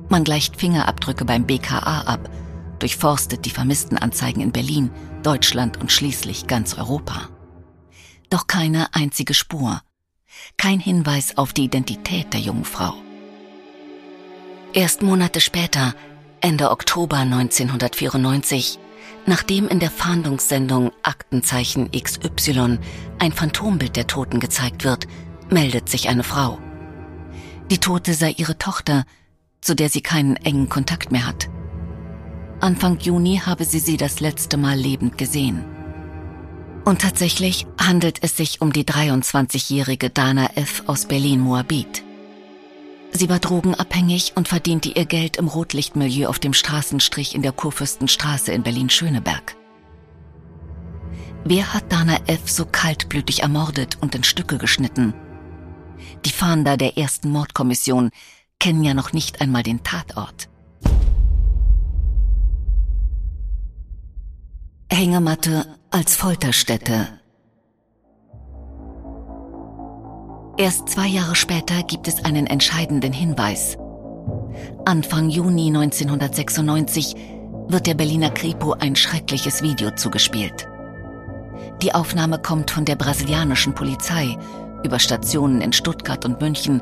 Man 0.09 0.23
gleicht 0.23 0.57
Fingerabdrücke 0.57 1.25
beim 1.25 1.45
BKA 1.45 2.01
ab, 2.01 2.29
durchforstet 2.79 3.45
die 3.45 3.49
Vermisstenanzeigen 3.49 4.41
in 4.41 4.51
Berlin, 4.51 4.91
Deutschland 5.23 5.77
und 5.77 5.91
schließlich 5.91 6.47
ganz 6.47 6.77
Europa. 6.77 7.29
Doch 8.29 8.47
keine 8.47 8.93
einzige 8.93 9.33
Spur, 9.33 9.81
kein 10.57 10.79
Hinweis 10.79 11.37
auf 11.37 11.53
die 11.53 11.63
Identität 11.63 12.33
der 12.33 12.41
jungen 12.41 12.65
Frau. 12.65 12.93
Erst 14.73 15.01
Monate 15.01 15.41
später 15.41 15.95
Ende 16.41 16.71
Oktober 16.71 17.17
1994, 17.17 18.79
nachdem 19.25 19.67
in 19.67 19.79
der 19.79 19.91
Fahndungssendung 19.91 20.91
Aktenzeichen 21.03 21.91
XY 21.91 22.79
ein 23.19 23.31
Phantombild 23.33 23.95
der 23.95 24.07
Toten 24.07 24.39
gezeigt 24.39 24.85
wird, 24.85 25.07
meldet 25.49 25.89
sich 25.89 26.07
eine 26.07 26.23
Frau. 26.23 26.57
Die 27.69 27.79
Tote 27.79 28.13
sei 28.13 28.31
ihre 28.31 28.57
Tochter, 28.57 29.03
zu 29.61 29.75
der 29.75 29.89
sie 29.89 30.01
keinen 30.01 30.37
engen 30.37 30.69
Kontakt 30.69 31.11
mehr 31.11 31.27
hat. 31.27 31.49
Anfang 32.61 32.99
Juni 32.99 33.41
habe 33.45 33.65
sie 33.65 33.79
sie 33.79 33.97
das 33.97 34.21
letzte 34.21 34.57
Mal 34.57 34.77
lebend 34.77 35.17
gesehen. 35.17 35.65
Und 36.85 37.01
tatsächlich 37.01 37.67
handelt 37.77 38.23
es 38.23 38.37
sich 38.37 38.61
um 38.61 38.71
die 38.71 38.85
23-jährige 38.85 40.09
Dana 40.09 40.51
F. 40.55 40.83
aus 40.87 41.05
Berlin-Moabit. 41.05 42.03
Sie 43.11 43.29
war 43.29 43.39
drogenabhängig 43.39 44.33
und 44.35 44.47
verdiente 44.47 44.89
ihr 44.89 45.05
Geld 45.05 45.37
im 45.37 45.47
Rotlichtmilieu 45.47 46.27
auf 46.29 46.39
dem 46.39 46.53
Straßenstrich 46.53 47.35
in 47.35 47.41
der 47.41 47.51
Kurfürstenstraße 47.51 48.51
in 48.51 48.63
Berlin-Schöneberg. 48.63 49.55
Wer 51.43 51.73
hat 51.73 51.91
Dana 51.91 52.17
F. 52.27 52.49
so 52.49 52.65
kaltblütig 52.65 53.41
ermordet 53.41 53.97
und 54.01 54.13
in 54.15 54.23
Stücke 54.23 54.57
geschnitten? 54.57 55.13
Die 56.25 56.31
Fahnder 56.31 56.77
der 56.77 56.97
ersten 56.97 57.29
Mordkommission 57.29 58.11
kennen 58.59 58.83
ja 58.83 58.93
noch 58.93 59.13
nicht 59.13 59.41
einmal 59.41 59.63
den 59.63 59.83
Tatort. 59.83 60.49
Hängematte 64.91 65.77
als 65.91 66.15
Folterstätte 66.15 67.18
Erst 70.59 70.89
zwei 70.89 71.07
Jahre 71.07 71.37
später 71.37 71.83
gibt 71.83 72.09
es 72.09 72.25
einen 72.25 72.45
entscheidenden 72.45 73.13
Hinweis. 73.13 73.77
Anfang 74.83 75.29
Juni 75.29 75.67
1996 75.67 77.15
wird 77.69 77.87
der 77.87 77.93
Berliner 77.93 78.29
Kripo 78.29 78.73
ein 78.73 78.97
schreckliches 78.97 79.61
Video 79.61 79.91
zugespielt. 79.91 80.67
Die 81.81 81.95
Aufnahme 81.95 82.39
kommt 82.39 82.71
von 82.71 82.83
der 82.83 82.97
brasilianischen 82.97 83.73
Polizei 83.73 84.37
über 84.83 84.99
Stationen 84.99 85.61
in 85.61 85.71
Stuttgart 85.71 86.25
und 86.25 86.41
München, 86.41 86.81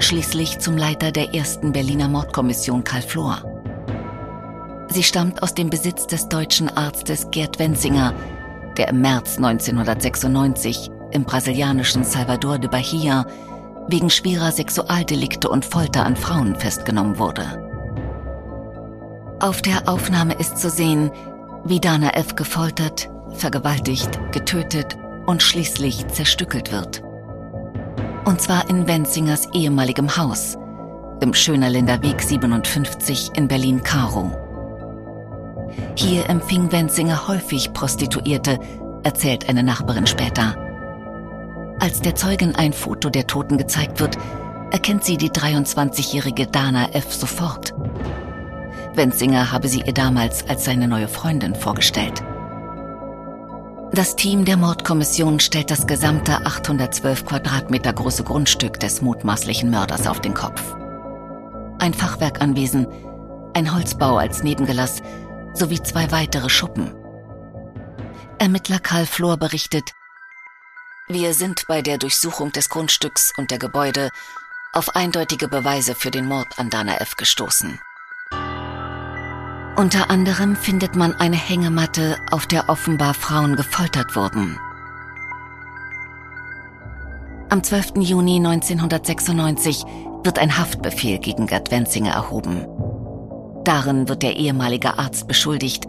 schließlich 0.00 0.58
zum 0.58 0.76
Leiter 0.76 1.10
der 1.10 1.34
ersten 1.34 1.72
Berliner 1.72 2.10
Mordkommission 2.10 2.84
Karl 2.84 3.00
Flor. 3.00 3.42
Sie 4.88 5.02
stammt 5.02 5.42
aus 5.42 5.54
dem 5.54 5.70
Besitz 5.70 6.06
des 6.06 6.28
deutschen 6.28 6.68
Arztes 6.68 7.30
Gerd 7.30 7.58
Wenzinger, 7.58 8.12
der 8.76 8.88
im 8.88 9.00
März 9.00 9.38
1996 9.38 10.90
im 11.14 11.24
brasilianischen 11.24 12.04
Salvador 12.04 12.58
de 12.58 12.68
Bahia 12.68 13.24
wegen 13.88 14.10
schwerer 14.10 14.52
Sexualdelikte 14.52 15.48
und 15.48 15.64
Folter 15.64 16.04
an 16.04 16.16
Frauen 16.16 16.56
festgenommen 16.56 17.18
wurde. 17.18 17.44
Auf 19.40 19.62
der 19.62 19.88
Aufnahme 19.88 20.34
ist 20.34 20.58
zu 20.58 20.70
sehen, 20.70 21.10
wie 21.64 21.80
Dana 21.80 22.10
F. 22.14 22.34
gefoltert, 22.34 23.10
vergewaltigt, 23.34 24.18
getötet 24.32 24.96
und 25.26 25.42
schließlich 25.42 26.06
zerstückelt 26.08 26.72
wird. 26.72 27.02
Und 28.24 28.40
zwar 28.40 28.68
in 28.70 28.86
Wenzingers 28.86 29.48
ehemaligem 29.52 30.16
Haus, 30.16 30.56
im 31.20 31.34
Schönerlinder 31.34 32.02
Weg 32.02 32.22
57 32.22 33.32
in 33.36 33.48
Berlin-Karo. 33.48 34.32
Hier 35.94 36.28
empfing 36.28 36.72
Wenzinger 36.72 37.28
häufig 37.28 37.72
Prostituierte, 37.72 38.58
erzählt 39.02 39.48
eine 39.48 39.62
Nachbarin 39.62 40.06
später. 40.06 40.56
Als 41.80 42.00
der 42.00 42.14
Zeugin 42.14 42.54
ein 42.54 42.72
Foto 42.72 43.10
der 43.10 43.26
Toten 43.26 43.58
gezeigt 43.58 44.00
wird, 44.00 44.16
erkennt 44.70 45.04
sie 45.04 45.16
die 45.16 45.30
23-jährige 45.30 46.46
Dana 46.46 46.90
F. 46.92 47.12
sofort. 47.12 47.74
Wenzinger 48.94 49.52
habe 49.52 49.68
sie 49.68 49.82
ihr 49.82 49.92
damals 49.92 50.48
als 50.48 50.64
seine 50.64 50.88
neue 50.88 51.08
Freundin 51.08 51.54
vorgestellt. 51.54 52.22
Das 53.92 54.16
Team 54.16 54.44
der 54.44 54.56
Mordkommission 54.56 55.38
stellt 55.38 55.70
das 55.70 55.86
gesamte 55.86 56.44
812 56.44 57.26
Quadratmeter 57.26 57.92
große 57.92 58.24
Grundstück 58.24 58.80
des 58.80 59.02
mutmaßlichen 59.02 59.70
Mörders 59.70 60.06
auf 60.06 60.20
den 60.20 60.34
Kopf. 60.34 60.74
Ein 61.78 61.94
Fachwerkanwesen, 61.94 62.88
ein 63.54 63.72
Holzbau 63.72 64.16
als 64.16 64.42
Nebengelass 64.42 65.02
sowie 65.52 65.80
zwei 65.80 66.10
weitere 66.10 66.48
Schuppen. 66.48 66.92
Ermittler 68.38 68.80
Karl 68.80 69.06
Flor 69.06 69.36
berichtet, 69.36 69.92
wir 71.08 71.34
sind 71.34 71.66
bei 71.68 71.82
der 71.82 71.98
Durchsuchung 71.98 72.50
des 72.52 72.70
Grundstücks 72.70 73.32
und 73.36 73.50
der 73.50 73.58
Gebäude 73.58 74.08
auf 74.72 74.96
eindeutige 74.96 75.48
Beweise 75.48 75.94
für 75.94 76.10
den 76.10 76.26
Mord 76.26 76.58
an 76.58 76.70
Dana 76.70 76.96
F. 76.96 77.16
gestoßen. 77.16 77.78
Unter 79.76 80.08
anderem 80.08 80.56
findet 80.56 80.96
man 80.96 81.14
eine 81.14 81.36
Hängematte, 81.36 82.16
auf 82.30 82.46
der 82.46 82.68
offenbar 82.68 83.12
Frauen 83.12 83.56
gefoltert 83.56 84.16
wurden. 84.16 84.58
Am 87.50 87.62
12. 87.62 87.96
Juni 87.98 88.36
1996 88.36 89.84
wird 90.22 90.38
ein 90.38 90.56
Haftbefehl 90.56 91.18
gegen 91.18 91.46
Gerd 91.46 91.70
Wenzinger 91.70 92.12
erhoben. 92.12 92.66
Darin 93.64 94.08
wird 94.08 94.22
der 94.22 94.36
ehemalige 94.36 94.98
Arzt 94.98 95.28
beschuldigt, 95.28 95.86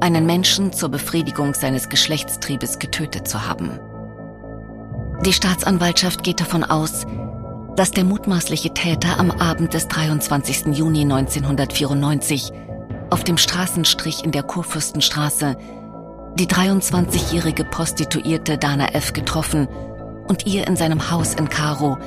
einen 0.00 0.26
Menschen 0.26 0.72
zur 0.72 0.88
Befriedigung 0.88 1.54
seines 1.54 1.88
Geschlechtstriebes 1.88 2.80
getötet 2.80 3.28
zu 3.28 3.46
haben. 3.46 3.78
Die 5.24 5.32
Staatsanwaltschaft 5.32 6.24
geht 6.24 6.40
davon 6.40 6.64
aus, 6.64 7.06
dass 7.76 7.92
der 7.92 8.02
mutmaßliche 8.02 8.74
Täter 8.74 9.20
am 9.20 9.30
Abend 9.30 9.72
des 9.72 9.86
23. 9.86 10.76
Juni 10.76 11.02
1994 11.02 12.50
auf 13.10 13.22
dem 13.22 13.38
Straßenstrich 13.38 14.24
in 14.24 14.32
der 14.32 14.42
Kurfürstenstraße 14.42 15.56
die 16.34 16.48
23-jährige 16.48 17.64
Prostituierte 17.64 18.58
Dana 18.58 18.94
F. 18.94 19.12
getroffen 19.12 19.68
und 20.26 20.44
ihr 20.46 20.66
in 20.66 20.74
seinem 20.74 21.12
Haus 21.12 21.34
in 21.34 21.48
Karo 21.48 21.98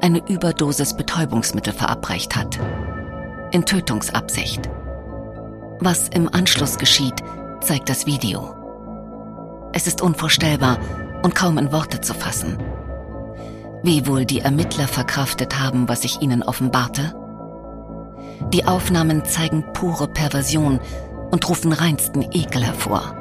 eine 0.00 0.26
Überdosis 0.28 0.96
Betäubungsmittel 0.96 1.72
verabreicht 1.72 2.34
hat. 2.34 2.58
In 3.52 3.66
Tötungsabsicht. 3.66 4.68
Was 5.78 6.08
im 6.08 6.28
Anschluss 6.34 6.76
geschieht, 6.76 7.22
zeigt 7.60 7.88
das 7.88 8.06
Video. 8.06 8.56
Es 9.72 9.86
ist 9.86 10.00
unvorstellbar, 10.00 10.78
und 11.22 11.34
kaum 11.34 11.58
in 11.58 11.72
Worte 11.72 12.00
zu 12.00 12.14
fassen. 12.14 12.58
Wie 13.82 14.06
wohl 14.06 14.24
die 14.24 14.40
Ermittler 14.40 14.88
verkraftet 14.88 15.58
haben, 15.58 15.88
was 15.88 16.04
ich 16.04 16.20
ihnen 16.20 16.42
offenbarte? 16.42 17.14
Die 18.52 18.64
Aufnahmen 18.64 19.24
zeigen 19.24 19.64
pure 19.72 20.08
Perversion 20.08 20.80
und 21.30 21.48
rufen 21.48 21.72
reinsten 21.72 22.22
Ekel 22.32 22.64
hervor. 22.64 23.14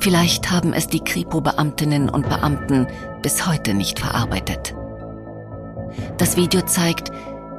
Vielleicht 0.00 0.50
haben 0.50 0.72
es 0.72 0.86
die 0.86 1.00
Kripo-Beamtinnen 1.00 2.08
und 2.08 2.28
Beamten 2.28 2.86
bis 3.22 3.46
heute 3.46 3.74
nicht 3.74 3.98
verarbeitet. 3.98 4.74
Das 6.16 6.36
Video 6.36 6.62
zeigt, 6.62 7.10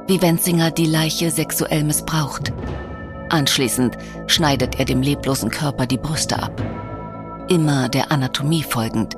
wie 0.06 0.22
Wenzinger 0.22 0.70
die 0.70 0.86
Leiche 0.86 1.30
sexuell 1.30 1.84
missbraucht. 1.84 2.52
Anschließend 3.28 3.96
schneidet 4.26 4.78
er 4.78 4.84
dem 4.84 5.02
leblosen 5.02 5.50
Körper 5.50 5.86
die 5.86 5.98
Brüste 5.98 6.42
ab. 6.42 6.60
Immer 7.50 7.88
der 7.88 8.12
Anatomie 8.12 8.62
folgend, 8.62 9.16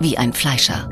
wie 0.00 0.18
ein 0.18 0.32
Fleischer. 0.32 0.88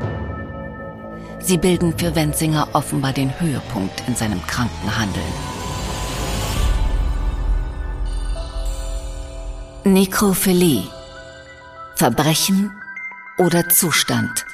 Sie 1.40 1.59
bilden 1.59 1.99
für 1.99 2.14
Wenzinger 2.14 2.69
offenbar 2.75 3.12
den 3.12 3.40
Höhepunkt 3.40 4.05
in 4.07 4.14
seinem 4.14 4.40
kranken 4.47 4.97
Handeln. 4.97 5.25
Nekrophilie 9.83 10.85
Verbrechen 11.97 12.71
oder 13.38 13.69
Zustand. 13.69 14.47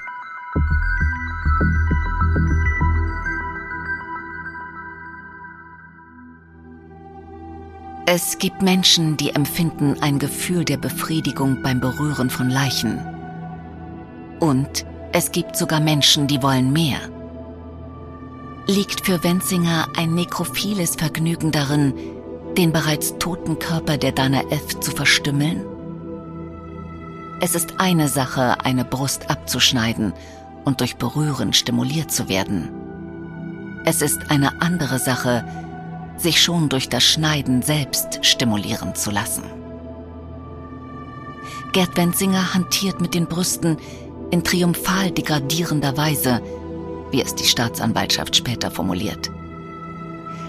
Es 8.14 8.36
gibt 8.36 8.60
Menschen, 8.60 9.16
die 9.16 9.30
empfinden 9.30 9.96
ein 10.02 10.18
Gefühl 10.18 10.66
der 10.66 10.76
Befriedigung 10.76 11.62
beim 11.62 11.80
Berühren 11.80 12.28
von 12.28 12.50
Leichen. 12.50 13.00
Und 14.38 14.84
es 15.14 15.32
gibt 15.32 15.56
sogar 15.56 15.80
Menschen, 15.80 16.26
die 16.26 16.42
wollen 16.42 16.74
mehr. 16.74 16.98
Liegt 18.66 19.06
für 19.06 19.24
Wenzinger 19.24 19.88
ein 19.96 20.14
nekrophiles 20.14 20.96
Vergnügen 20.96 21.52
darin, 21.52 21.94
den 22.58 22.70
bereits 22.70 23.16
toten 23.18 23.58
Körper 23.58 23.96
der 23.96 24.12
Dana 24.12 24.42
F. 24.50 24.78
zu 24.80 24.90
verstümmeln? 24.90 25.64
Es 27.40 27.54
ist 27.54 27.80
eine 27.80 28.08
Sache, 28.08 28.62
eine 28.62 28.84
Brust 28.84 29.30
abzuschneiden 29.30 30.12
und 30.66 30.82
durch 30.82 30.96
Berühren 30.96 31.54
stimuliert 31.54 32.12
zu 32.12 32.28
werden. 32.28 32.68
Es 33.86 34.02
ist 34.02 34.30
eine 34.30 34.60
andere 34.60 34.98
Sache, 34.98 35.46
sich 36.22 36.40
schon 36.40 36.68
durch 36.68 36.88
das 36.88 37.02
Schneiden 37.02 37.62
selbst 37.62 38.24
stimulieren 38.24 38.94
zu 38.94 39.10
lassen. 39.10 39.44
Gerd 41.72 41.96
Wenzinger 41.96 42.54
hantiert 42.54 43.00
mit 43.00 43.14
den 43.14 43.26
Brüsten 43.26 43.76
in 44.30 44.44
triumphal 44.44 45.10
degradierender 45.10 45.96
Weise, 45.96 46.40
wie 47.10 47.22
es 47.22 47.34
die 47.34 47.44
Staatsanwaltschaft 47.44 48.36
später 48.36 48.70
formuliert. 48.70 49.30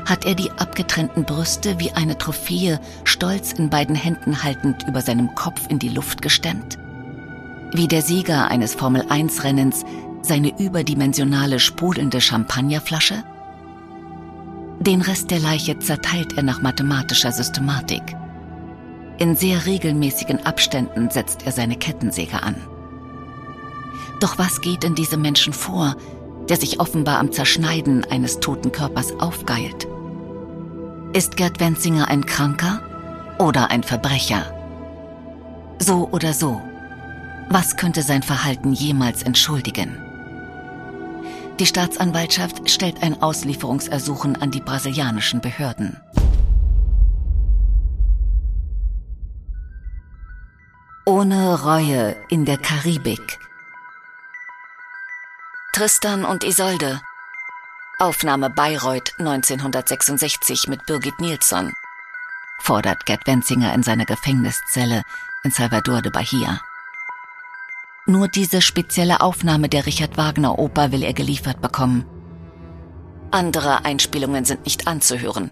Hat 0.05 0.25
er 0.25 0.35
die 0.35 0.51
abgetrennten 0.51 1.23
Brüste 1.23 1.79
wie 1.79 1.91
eine 1.91 2.17
Trophäe 2.17 2.79
stolz 3.05 3.53
in 3.53 3.69
beiden 3.69 3.95
Händen 3.95 4.43
haltend 4.43 4.83
über 4.87 5.01
seinem 5.01 5.33
Kopf 5.35 5.61
in 5.69 5.79
die 5.79 5.89
Luft 5.89 6.21
gestemmt? 6.21 6.77
wie 7.73 7.87
der 7.87 8.03
Sieger 8.03 8.47
eines 8.47 8.75
Formel-1-Rennens 8.75 9.83
seine 10.21 10.57
überdimensionale 10.59 11.59
sprudelnde 11.59 12.21
Champagnerflasche? 12.21 13.23
Den 14.85 15.01
Rest 15.01 15.31
der 15.31 15.39
Leiche 15.39 15.79
zerteilt 15.79 16.35
er 16.35 16.43
nach 16.43 16.61
mathematischer 16.61 17.31
Systematik. 17.31 18.03
In 19.17 19.33
sehr 19.37 19.65
regelmäßigen 19.65 20.45
Abständen 20.45 21.09
setzt 21.09 21.45
er 21.45 21.53
seine 21.53 21.77
Kettensäge 21.77 22.43
an. 22.43 22.55
Doch 24.19 24.37
was 24.37 24.59
geht 24.59 24.83
in 24.83 24.93
diesem 24.93 25.21
Menschen 25.21 25.53
vor, 25.53 25.95
der 26.49 26.57
sich 26.57 26.81
offenbar 26.81 27.19
am 27.19 27.31
Zerschneiden 27.31 28.03
eines 28.11 28.41
toten 28.41 28.73
Körpers 28.73 29.13
aufgeilt? 29.21 29.87
Ist 31.13 31.37
Gerd 31.37 31.61
Wenzinger 31.61 32.09
ein 32.09 32.25
Kranker 32.25 32.81
oder 33.39 33.71
ein 33.71 33.83
Verbrecher? 33.83 34.53
So 35.79 36.09
oder 36.11 36.33
so, 36.33 36.61
was 37.49 37.77
könnte 37.77 38.01
sein 38.01 38.21
Verhalten 38.21 38.73
jemals 38.73 39.23
entschuldigen? 39.23 40.02
Die 41.59 41.67
Staatsanwaltschaft 41.67 42.69
stellt 42.69 43.03
ein 43.03 43.21
Auslieferungsersuchen 43.21 44.41
an 44.41 44.49
die 44.49 44.59
brasilianischen 44.59 45.39
Behörden. 45.39 46.01
Ohne 51.05 51.61
Reue 51.61 52.15
in 52.29 52.45
der 52.45 52.57
Karibik. 52.57 53.39
Tristan 55.73 56.25
und 56.25 56.43
Isolde. 56.43 57.01
Aufnahme 57.99 58.49
Bayreuth 58.49 59.13
1966 59.19 60.67
mit 60.67 60.85
Birgit 60.85 61.19
Nilsson. 61.19 61.73
Fordert 62.61 63.05
Gerd 63.05 63.27
Wenzinger 63.27 63.73
in 63.73 63.83
seiner 63.83 64.05
Gefängniszelle 64.05 65.03
in 65.43 65.51
Salvador 65.51 66.01
de 66.01 66.11
Bahia. 66.11 66.61
Nur 68.05 68.27
diese 68.27 68.61
spezielle 68.61 69.21
Aufnahme 69.21 69.69
der 69.69 69.85
Richard 69.85 70.17
Wagner 70.17 70.59
Oper 70.59 70.91
will 70.91 71.03
er 71.03 71.13
geliefert 71.13 71.61
bekommen. 71.61 72.05
Andere 73.31 73.85
Einspielungen 73.85 74.43
sind 74.43 74.65
nicht 74.65 74.87
anzuhören, 74.87 75.51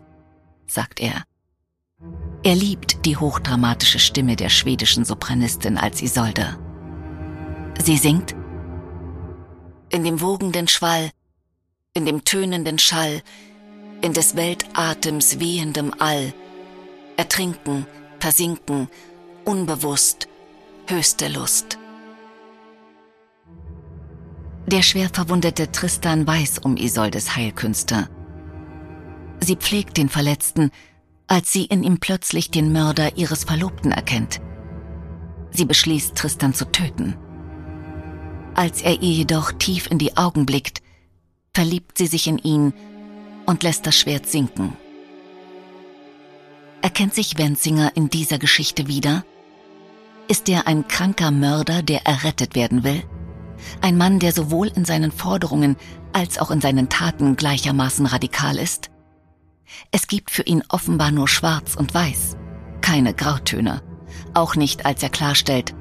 sagt 0.67 0.99
er. 0.99 1.23
Er 2.43 2.55
liebt 2.55 3.05
die 3.05 3.15
hochdramatische 3.15 3.99
Stimme 3.99 4.35
der 4.35 4.49
schwedischen 4.49 5.05
Sopranistin 5.05 5.77
als 5.77 6.01
Isolde. 6.01 6.57
Sie 7.81 7.97
singt 7.97 8.35
in 9.89 10.03
dem 10.03 10.21
wogenden 10.21 10.67
Schwall, 10.67 11.11
in 11.93 12.05
dem 12.05 12.23
tönenden 12.23 12.79
Schall, 12.79 13.21
in 14.01 14.13
des 14.13 14.35
Weltatems 14.35 15.39
wehendem 15.39 15.93
All, 15.99 16.33
ertrinken, 17.17 17.85
versinken, 18.19 18.89
unbewusst, 19.45 20.27
höchste 20.87 21.27
Lust. 21.27 21.77
Der 24.67 24.83
schwer 24.83 25.09
verwundete 25.11 25.71
Tristan 25.71 26.25
weiß 26.25 26.59
um 26.59 26.77
Isoldes 26.77 27.35
Heilkünste. 27.35 28.09
Sie 29.39 29.55
pflegt 29.55 29.97
den 29.97 30.07
Verletzten, 30.07 30.71
als 31.27 31.51
sie 31.51 31.65
in 31.65 31.83
ihm 31.83 31.99
plötzlich 31.99 32.51
den 32.51 32.71
Mörder 32.71 33.17
ihres 33.17 33.43
Verlobten 33.43 33.91
erkennt. 33.91 34.39
Sie 35.51 35.65
beschließt, 35.65 36.15
Tristan 36.15 36.53
zu 36.53 36.65
töten. 36.71 37.17
Als 38.53 38.81
er 38.81 39.01
ihr 39.01 39.11
jedoch 39.11 39.51
tief 39.53 39.89
in 39.89 39.97
die 39.97 40.17
Augen 40.17 40.45
blickt, 40.45 40.81
verliebt 41.53 41.97
sie 41.97 42.07
sich 42.07 42.27
in 42.27 42.37
ihn 42.37 42.73
und 43.45 43.63
lässt 43.63 43.87
das 43.87 43.97
Schwert 43.97 44.27
sinken. 44.27 44.77
Erkennt 46.81 47.13
sich 47.13 47.37
Wenzinger 47.37 47.91
in 47.95 48.09
dieser 48.09 48.37
Geschichte 48.37 48.87
wieder? 48.87 49.25
Ist 50.27 50.49
er 50.49 50.67
ein 50.67 50.87
kranker 50.87 51.31
Mörder, 51.31 51.83
der 51.83 52.05
errettet 52.05 52.55
werden 52.55 52.83
will? 52.83 53.03
Ein 53.81 53.97
Mann, 53.97 54.19
der 54.19 54.31
sowohl 54.33 54.67
in 54.67 54.85
seinen 54.85 55.11
Forderungen 55.11 55.75
als 56.13 56.37
auch 56.39 56.51
in 56.51 56.61
seinen 56.61 56.89
Taten 56.89 57.35
gleichermaßen 57.35 58.05
radikal 58.05 58.57
ist? 58.57 58.89
Es 59.91 60.07
gibt 60.07 60.31
für 60.31 60.43
ihn 60.43 60.63
offenbar 60.69 61.11
nur 61.11 61.27
Schwarz 61.27 61.75
und 61.75 61.93
Weiß, 61.93 62.37
keine 62.81 63.13
Grautöne, 63.13 63.81
auch 64.33 64.55
nicht 64.55 64.85
als 64.85 65.01
er 65.03 65.09
klarstellt, 65.09 65.73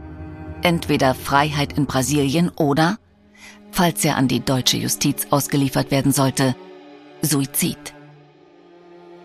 entweder 0.62 1.14
Freiheit 1.14 1.76
in 1.76 1.86
Brasilien 1.86 2.50
oder, 2.50 2.98
falls 3.72 4.04
er 4.04 4.16
an 4.16 4.28
die 4.28 4.40
deutsche 4.40 4.76
Justiz 4.76 5.26
ausgeliefert 5.30 5.90
werden 5.90 6.12
sollte, 6.12 6.54
Suizid. 7.22 7.94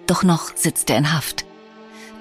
Doch 0.08 0.24
noch 0.24 0.56
sitzt 0.56 0.90
er 0.90 0.98
in 0.98 1.14
Haft. 1.14 1.46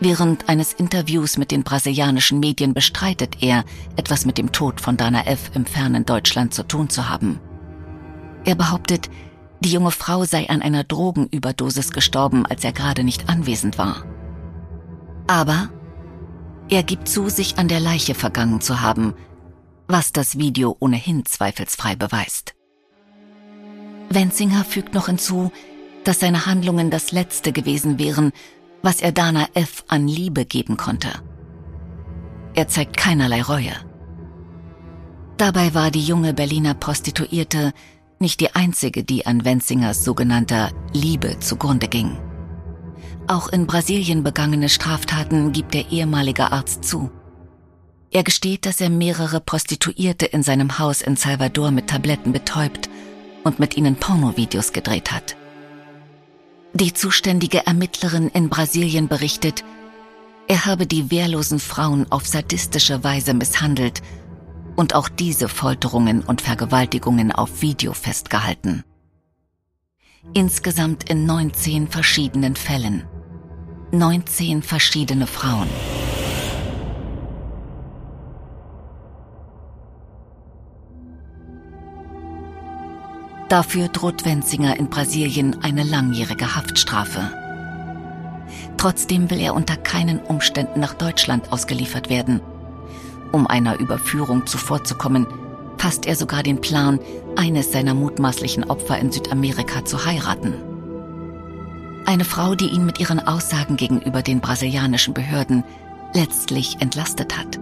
Während 0.01 0.49
eines 0.49 0.73
Interviews 0.73 1.39
mit 1.39 1.51
den 1.51 1.63
brasilianischen 1.63 2.41
Medien 2.41 2.75
bestreitet 2.75 3.43
er, 3.43 3.65
etwas 3.97 4.27
mit 4.27 4.39
dem 4.39 4.53
Tod 4.53 4.81
von 4.81 4.97
Dana 4.97 5.27
F. 5.27 5.51
im 5.55 5.67
fernen 5.67 6.05
Deutschland 6.05 6.53
zu 6.53 6.63
tun 6.65 6.91
zu 6.91 7.09
haben. 7.09 7.41
Er 8.45 8.55
behauptet, 8.55 9.09
die 9.61 9.71
junge 9.71 9.93
Frau 9.93 10.25
sei 10.25 10.49
an 10.51 10.61
einer 10.61 10.85
Drogenüberdosis 10.85 11.93
gestorben, 11.93 12.45
als 12.45 12.65
er 12.65 12.73
gerade 12.73 13.05
nicht 13.05 13.29
anwesend 13.29 13.79
war. 13.79 14.05
Aber 15.27 15.71
er 16.69 16.83
gibt 16.83 17.09
zu, 17.09 17.29
sich 17.29 17.57
an 17.57 17.69
der 17.69 17.81
Leiche 17.81 18.15
vergangen 18.15 18.61
zu 18.61 18.81
haben, 18.81 19.15
was 19.87 20.13
das 20.13 20.39
Video 20.39 20.77
ohnehin 20.81 21.25
zweifelsfrei 21.25 21.97
beweist. 21.97 22.55
Wenzinger 24.11 24.65
fügt 24.65 24.95
noch 24.95 25.07
hinzu, 25.07 25.51
dass 26.05 26.21
seine 26.21 26.47
Handlungen 26.47 26.91
das 26.91 27.13
letzte 27.13 27.53
gewesen 27.53 27.99
wären, 27.99 28.33
was 28.85 29.01
er 29.01 29.13
Dana 29.13 29.49
F. 29.55 29.83
an 29.89 30.07
Liebe 30.07 30.45
geben 30.45 30.77
konnte. 30.77 31.09
Er 32.55 32.69
zeigt 32.69 32.97
keinerlei 32.97 33.43
Reue. 33.43 33.73
Dabei 35.39 35.75
war 35.75 35.91
die 35.91 36.05
junge 36.05 36.35
Berliner 36.35 36.75
Prostituierte 36.75 37.73
nicht 38.21 38.41
die 38.41 38.55
einzige, 38.55 39.03
die 39.03 39.27
an 39.27 39.45
Wenzingers 39.45 40.05
sogenannter 40.05 40.71
Liebe 40.93 41.39
zugrunde 41.41 41.89
ging. 41.89 42.19
Auch 43.27 43.49
in 43.49 43.67
Brasilien 43.67 44.23
begangene 44.23 44.69
Straftaten 44.69 45.53
gibt 45.53 45.75
der 45.75 45.91
ehemalige 45.91 46.53
Arzt 46.53 46.85
zu. 46.85 47.11
Er 48.11 48.23
gesteht, 48.23 48.67
dass 48.67 48.81
er 48.81 48.91
mehrere 48.91 49.41
Prostituierte 49.41 50.27
in 50.27 50.43
seinem 50.43 50.79
Haus 50.79 51.01
in 51.01 51.17
Salvador 51.17 51.71
mit 51.71 51.89
Tabletten 51.89 52.33
betäubt 52.33 52.89
und 53.43 53.59
mit 53.59 53.77
ihnen 53.77 53.97
Pornovideos 53.97 54.73
gedreht 54.73 55.11
hat. 55.11 55.37
Die 56.77 56.93
zuständige 56.93 57.67
Ermittlerin 57.69 58.29
in 58.31 58.49
Brasilien 58.49 59.07
berichtet, 59.07 59.65
er 60.49 60.67
habe 60.67 60.89
die 60.89 61.09
wehrlosen 61.09 61.61
Frauen 61.61 62.11
auf 62.11 62.27
sadistische 62.27 63.05
Weise 63.05 63.33
misshandelt 63.33 64.03
und 64.75 64.97
auch 64.97 65.09
diese 65.09 65.49
Folterungen 65.49 66.23
und 66.23 66.41
Vergewaltigungen 66.41 67.31
auf 67.31 67.63
Video 67.63 67.93
festgehalten. 67.93 68.83
Insgesamt 70.35 71.09
in 71.09 71.27
19 71.27 71.87
verschiedenen 71.87 72.57
Fällen. 72.57 73.05
19 73.93 74.63
verschiedene 74.63 75.29
Frauen. 75.29 75.69
Dafür 83.55 83.87
droht 83.87 84.25
Wenzinger 84.25 84.81
in 84.81 84.91
Brasilien 84.91 85.63
eine 85.63 85.85
langjährige 85.85 86.57
Haftstrafe. 86.57 87.21
Trotzdem 88.79 89.31
will 89.31 89.39
er 89.39 89.55
unter 89.55 89.77
keinen 89.77 90.19
Umständen 90.19 90.81
nach 90.81 90.95
Deutschland 90.95 91.53
ausgeliefert 91.53 92.11
werden. 92.11 92.41
Um 93.31 93.47
einer 93.47 93.79
Überführung 93.79 94.45
zuvorzukommen, 94.49 95.29
fasst 95.79 96.05
er 96.05 96.17
sogar 96.17 96.43
den 96.43 96.61
Plan, 96.61 96.99
eines 97.37 97.71
seiner 97.71 97.95
mutmaßlichen 97.95 98.65
Opfer 98.65 98.99
in 98.99 99.13
Südamerika 99.13 99.85
zu 99.85 100.05
heiraten. 100.05 100.55
Eine 102.07 102.25
Frau, 102.25 102.57
die 102.57 102.71
ihn 102.71 102.85
mit 102.85 102.99
ihren 102.99 103.21
Aussagen 103.21 103.77
gegenüber 103.77 104.23
den 104.23 104.41
brasilianischen 104.41 105.15
Behörden 105.15 105.63
letztlich 106.13 106.79
entlastet 106.81 107.39
hat. 107.39 107.61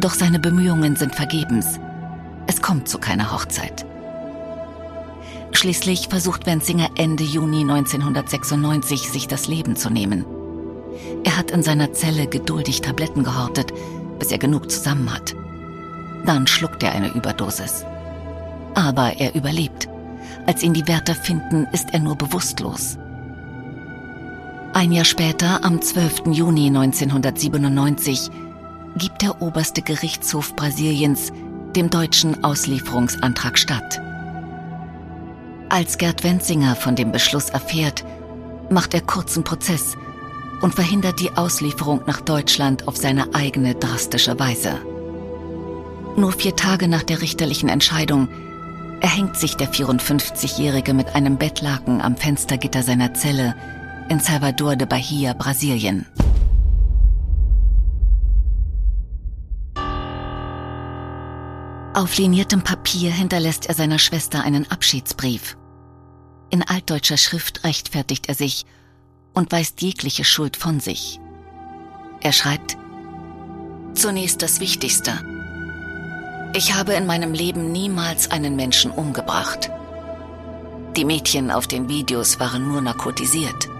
Doch 0.00 0.14
seine 0.14 0.40
Bemühungen 0.40 0.96
sind 0.96 1.14
vergebens. 1.14 1.78
Es 2.48 2.60
kommt 2.60 2.88
zu 2.88 2.98
keiner 2.98 3.30
Hochzeit. 3.30 3.86
Schließlich 5.52 6.08
versucht 6.08 6.46
Wenzinger 6.46 6.90
Ende 6.96 7.24
Juni 7.24 7.60
1996 7.60 9.10
sich 9.10 9.28
das 9.28 9.46
Leben 9.46 9.76
zu 9.76 9.90
nehmen. 9.90 10.24
Er 11.24 11.36
hat 11.36 11.50
in 11.50 11.62
seiner 11.62 11.92
Zelle 11.92 12.26
geduldig 12.26 12.80
Tabletten 12.80 13.22
gehortet, 13.22 13.72
bis 14.18 14.32
er 14.32 14.38
genug 14.38 14.70
zusammen 14.70 15.12
hat. 15.12 15.34
Dann 16.26 16.46
schluckt 16.46 16.82
er 16.82 16.92
eine 16.92 17.12
Überdosis. 17.14 17.84
Aber 18.74 19.18
er 19.18 19.34
überlebt. 19.34 19.88
Als 20.46 20.62
ihn 20.62 20.72
die 20.72 20.88
Wärter 20.88 21.14
finden, 21.14 21.66
ist 21.72 21.92
er 21.92 22.00
nur 22.00 22.16
bewusstlos. 22.16 22.98
Ein 24.74 24.90
Jahr 24.90 25.04
später, 25.04 25.64
am 25.64 25.82
12. 25.82 26.32
Juni 26.32 26.68
1997, 26.68 28.30
gibt 28.96 29.22
der 29.22 29.40
oberste 29.42 29.82
Gerichtshof 29.82 30.56
Brasiliens 30.56 31.32
dem 31.76 31.90
deutschen 31.90 32.42
Auslieferungsantrag 32.42 33.58
statt. 33.58 34.00
Als 35.72 35.96
Gerd 35.96 36.22
Wenzinger 36.22 36.76
von 36.76 36.96
dem 36.96 37.12
Beschluss 37.12 37.48
erfährt, 37.48 38.04
macht 38.68 38.92
er 38.92 39.00
kurzen 39.00 39.42
Prozess 39.42 39.96
und 40.60 40.74
verhindert 40.74 41.18
die 41.18 41.34
Auslieferung 41.34 42.02
nach 42.06 42.20
Deutschland 42.20 42.86
auf 42.86 42.98
seine 42.98 43.34
eigene 43.34 43.74
drastische 43.74 44.38
Weise. 44.38 44.82
Nur 46.14 46.32
vier 46.32 46.54
Tage 46.56 46.88
nach 46.88 47.02
der 47.02 47.22
richterlichen 47.22 47.70
Entscheidung 47.70 48.28
erhängt 49.00 49.38
sich 49.38 49.56
der 49.56 49.72
54-Jährige 49.72 50.92
mit 50.92 51.14
einem 51.14 51.38
Bettlaken 51.38 52.02
am 52.02 52.18
Fenstergitter 52.18 52.82
seiner 52.82 53.14
Zelle 53.14 53.54
in 54.10 54.20
Salvador 54.20 54.76
de 54.76 54.86
Bahia, 54.86 55.32
Brasilien. 55.32 56.04
Auf 61.94 62.18
liniertem 62.18 62.60
Papier 62.60 63.10
hinterlässt 63.10 63.70
er 63.70 63.74
seiner 63.74 63.98
Schwester 63.98 64.44
einen 64.44 64.70
Abschiedsbrief. 64.70 65.56
In 66.52 66.62
altdeutscher 66.62 67.16
Schrift 67.16 67.64
rechtfertigt 67.64 68.28
er 68.28 68.34
sich 68.34 68.66
und 69.32 69.50
weist 69.52 69.80
jegliche 69.80 70.22
Schuld 70.22 70.58
von 70.58 70.80
sich. 70.80 71.18
Er 72.20 72.32
schreibt, 72.32 72.76
Zunächst 73.94 74.42
das 74.42 74.60
Wichtigste. 74.60 75.12
Ich 76.54 76.74
habe 76.74 76.92
in 76.92 77.06
meinem 77.06 77.32
Leben 77.32 77.72
niemals 77.72 78.30
einen 78.30 78.54
Menschen 78.54 78.90
umgebracht. 78.90 79.70
Die 80.94 81.06
Mädchen 81.06 81.50
auf 81.50 81.66
den 81.66 81.88
Videos 81.88 82.38
waren 82.38 82.68
nur 82.68 82.82
narkotisiert, 82.82 83.70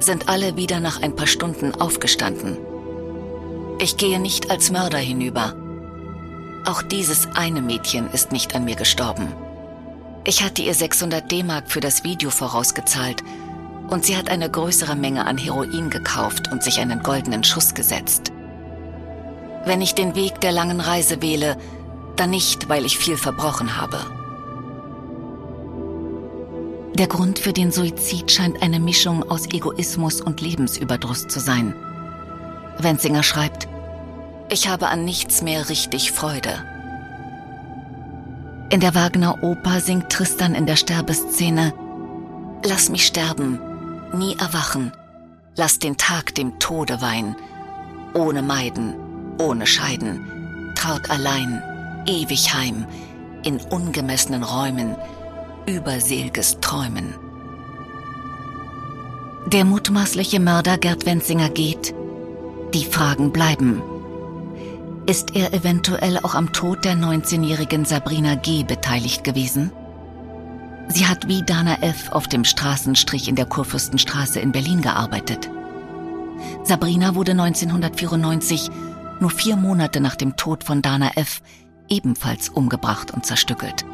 sind 0.00 0.28
alle 0.28 0.56
wieder 0.56 0.80
nach 0.80 1.02
ein 1.02 1.14
paar 1.14 1.28
Stunden 1.28 1.76
aufgestanden. 1.76 2.58
Ich 3.78 3.96
gehe 3.96 4.18
nicht 4.18 4.50
als 4.50 4.72
Mörder 4.72 4.98
hinüber. 4.98 5.54
Auch 6.64 6.82
dieses 6.82 7.28
eine 7.36 7.62
Mädchen 7.62 8.10
ist 8.10 8.32
nicht 8.32 8.56
an 8.56 8.64
mir 8.64 8.74
gestorben. 8.74 9.32
Ich 10.24 10.42
hatte 10.42 10.60
ihr 10.60 10.74
600 10.74 11.30
D-Mark 11.30 11.70
für 11.70 11.80
das 11.80 12.04
Video 12.04 12.30
vorausgezahlt 12.30 13.22
und 13.88 14.04
sie 14.04 14.16
hat 14.16 14.28
eine 14.28 14.50
größere 14.50 14.94
Menge 14.94 15.26
an 15.26 15.38
Heroin 15.38 15.88
gekauft 15.88 16.52
und 16.52 16.62
sich 16.62 16.78
einen 16.78 17.02
goldenen 17.02 17.42
Schuss 17.42 17.72
gesetzt. 17.74 18.30
Wenn 19.64 19.80
ich 19.80 19.94
den 19.94 20.14
Weg 20.14 20.40
der 20.40 20.52
langen 20.52 20.80
Reise 20.80 21.22
wähle, 21.22 21.56
dann 22.16 22.30
nicht, 22.30 22.68
weil 22.68 22.84
ich 22.84 22.98
viel 22.98 23.16
verbrochen 23.16 23.80
habe. 23.80 23.98
Der 26.94 27.06
Grund 27.06 27.38
für 27.38 27.54
den 27.54 27.72
Suizid 27.72 28.30
scheint 28.30 28.62
eine 28.62 28.78
Mischung 28.78 29.22
aus 29.30 29.46
Egoismus 29.46 30.20
und 30.20 30.42
Lebensüberdruss 30.42 31.28
zu 31.28 31.40
sein. 31.40 31.74
Wenzinger 32.78 33.22
schreibt, 33.22 33.68
ich 34.50 34.68
habe 34.68 34.88
an 34.88 35.04
nichts 35.04 35.40
mehr 35.40 35.68
richtig 35.70 36.12
Freude. 36.12 36.62
In 38.72 38.78
der 38.78 38.94
Wagner 38.94 39.42
Oper 39.42 39.80
singt 39.80 40.10
Tristan 40.10 40.54
in 40.54 40.64
der 40.64 40.76
Sterbeszene 40.76 41.74
Lass 42.64 42.88
mich 42.88 43.04
sterben, 43.04 43.58
nie 44.14 44.36
erwachen, 44.36 44.92
lass 45.56 45.80
den 45.80 45.96
Tag 45.96 46.36
dem 46.36 46.60
Tode 46.60 47.00
weihen, 47.00 47.34
ohne 48.14 48.42
Meiden, 48.42 48.94
ohne 49.38 49.66
Scheiden, 49.66 50.72
traut 50.76 51.10
allein, 51.10 51.60
ewig 52.06 52.54
heim, 52.54 52.86
in 53.42 53.58
ungemessenen 53.60 54.44
Räumen, 54.44 54.94
überseelges 55.66 56.58
Träumen. 56.60 57.14
Der 59.46 59.64
mutmaßliche 59.64 60.38
Mörder 60.38 60.78
Gerd 60.78 61.06
Wenzinger 61.06 61.48
geht, 61.48 61.92
die 62.72 62.84
Fragen 62.84 63.32
bleiben. 63.32 63.82
Ist 65.10 65.34
er 65.34 65.52
eventuell 65.52 66.18
auch 66.18 66.36
am 66.36 66.52
Tod 66.52 66.84
der 66.84 66.94
19-jährigen 66.94 67.84
Sabrina 67.84 68.36
G. 68.36 68.62
beteiligt 68.62 69.24
gewesen? 69.24 69.72
Sie 70.86 71.04
hat 71.04 71.26
wie 71.26 71.42
Dana 71.42 71.82
F. 71.82 72.12
auf 72.12 72.28
dem 72.28 72.44
Straßenstrich 72.44 73.26
in 73.26 73.34
der 73.34 73.46
Kurfürstenstraße 73.46 74.38
in 74.38 74.52
Berlin 74.52 74.82
gearbeitet. 74.82 75.50
Sabrina 76.62 77.16
wurde 77.16 77.32
1994, 77.32 78.70
nur 79.18 79.30
vier 79.30 79.56
Monate 79.56 80.00
nach 80.00 80.14
dem 80.14 80.36
Tod 80.36 80.62
von 80.62 80.80
Dana 80.80 81.10
F., 81.16 81.42
ebenfalls 81.88 82.48
umgebracht 82.48 83.10
und 83.10 83.26
zerstückelt. 83.26 83.84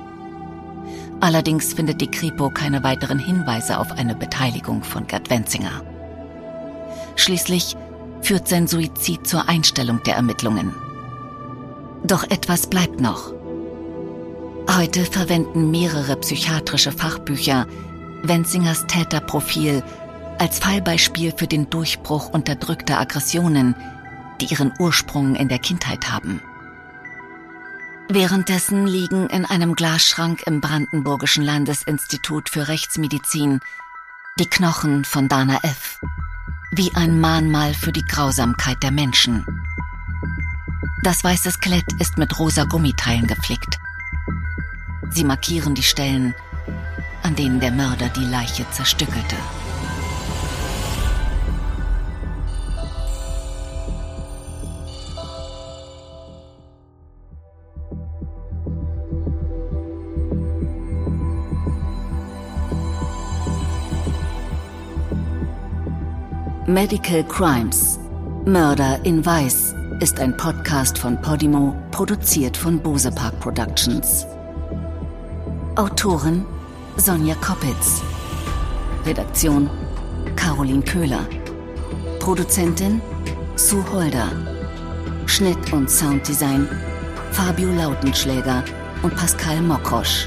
Allerdings 1.21 1.73
findet 1.73 2.03
die 2.03 2.11
Kripo 2.11 2.51
keine 2.51 2.85
weiteren 2.85 3.19
Hinweise 3.19 3.79
auf 3.79 3.91
eine 3.93 4.17
Beteiligung 4.17 4.85
von 4.85 5.07
Gerd 5.07 5.31
Wenzinger. 5.31 5.83
Schließlich 7.15 7.75
führt 8.21 8.49
sein 8.49 8.67
Suizid 8.67 9.27
zur 9.27 9.49
Einstellung 9.49 10.03
der 10.03 10.17
Ermittlungen. 10.17 10.75
Doch 12.07 12.23
etwas 12.31 12.69
bleibt 12.69 13.01
noch. 13.01 13.33
Heute 14.71 15.05
verwenden 15.05 15.73
mehrere 15.73 16.17
psychiatrische 16.17 16.93
Fachbücher 16.93 17.67
Wenzingers 18.23 18.87
Täterprofil 18.87 19.83
als 20.39 20.61
Fallbeispiel 20.61 21.33
für 21.37 21.49
den 21.49 21.69
Durchbruch 21.69 22.29
unterdrückter 22.29 23.01
Aggressionen, 23.01 23.75
die 24.41 24.47
ihren 24.47 24.73
Ursprung 24.79 25.35
in 25.35 25.49
der 25.49 25.59
Kindheit 25.59 26.11
haben. 26.11 26.41
Währenddessen 28.09 28.87
liegen 28.87 29.29
in 29.31 29.45
einem 29.45 29.75
Glasschrank 29.75 30.43
im 30.47 30.61
Brandenburgischen 30.61 31.43
Landesinstitut 31.43 32.49
für 32.49 32.69
Rechtsmedizin 32.69 33.61
die 34.39 34.47
Knochen 34.47 35.05
von 35.05 35.29
Dana 35.29 35.59
F. 35.65 35.99
Wie 36.71 36.95
ein 36.95 37.21
Mahnmal 37.21 37.75
für 37.75 37.91
die 37.91 38.05
Grausamkeit 38.05 38.81
der 38.83 38.93
Menschen. 38.93 39.45
Das 41.07 41.23
weiße 41.23 41.53
Skelett 41.53 41.85
ist 42.01 42.19
mit 42.19 42.37
rosa 42.37 42.65
Gummiteilen 42.65 43.29
geflickt. 43.29 43.79
Sie 45.09 45.23
markieren 45.23 45.77
die 45.77 45.85
Stellen, 45.85 46.35
an 47.23 47.37
denen 47.37 47.61
der 47.61 47.71
Mörder 47.71 48.09
die 48.09 48.25
Leiche 48.25 48.69
zerstückelte. 48.73 49.37
Medical 66.67 67.23
Crimes 67.29 68.01
Mörder 68.45 68.99
in 69.05 69.25
Weiß 69.25 69.76
ist 70.01 70.21
ein 70.21 70.37
Podcast 70.37 70.99
von 70.99 71.21
Podimo, 71.23 71.75
produziert 71.91 72.57
von 72.57 72.79
Bose 72.79 73.11
Park 73.11 73.39
Productions. 73.41 74.27
Autorin 75.77 76.45
Sonja 76.97 77.35
Koppitz. 77.37 78.03
Redaktion 79.07 79.71
Caroline 80.35 80.83
Köhler. 80.83 81.27
Produzentin 82.19 83.01
Sue 83.57 83.85
Holder. 83.91 84.29
Schnitt 85.25 85.73
und 85.73 85.91
Sounddesign 85.91 86.69
Fabio 87.33 87.71
Lautenschläger 87.71 88.63
und 89.03 89.17
Pascal 89.17 89.63
Mokrosch. 89.63 90.27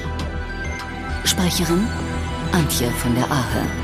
Sprecherin 1.26 1.88
Antje 2.54 2.90
von 2.92 3.14
der 3.14 3.30
Ahe. 3.32 3.79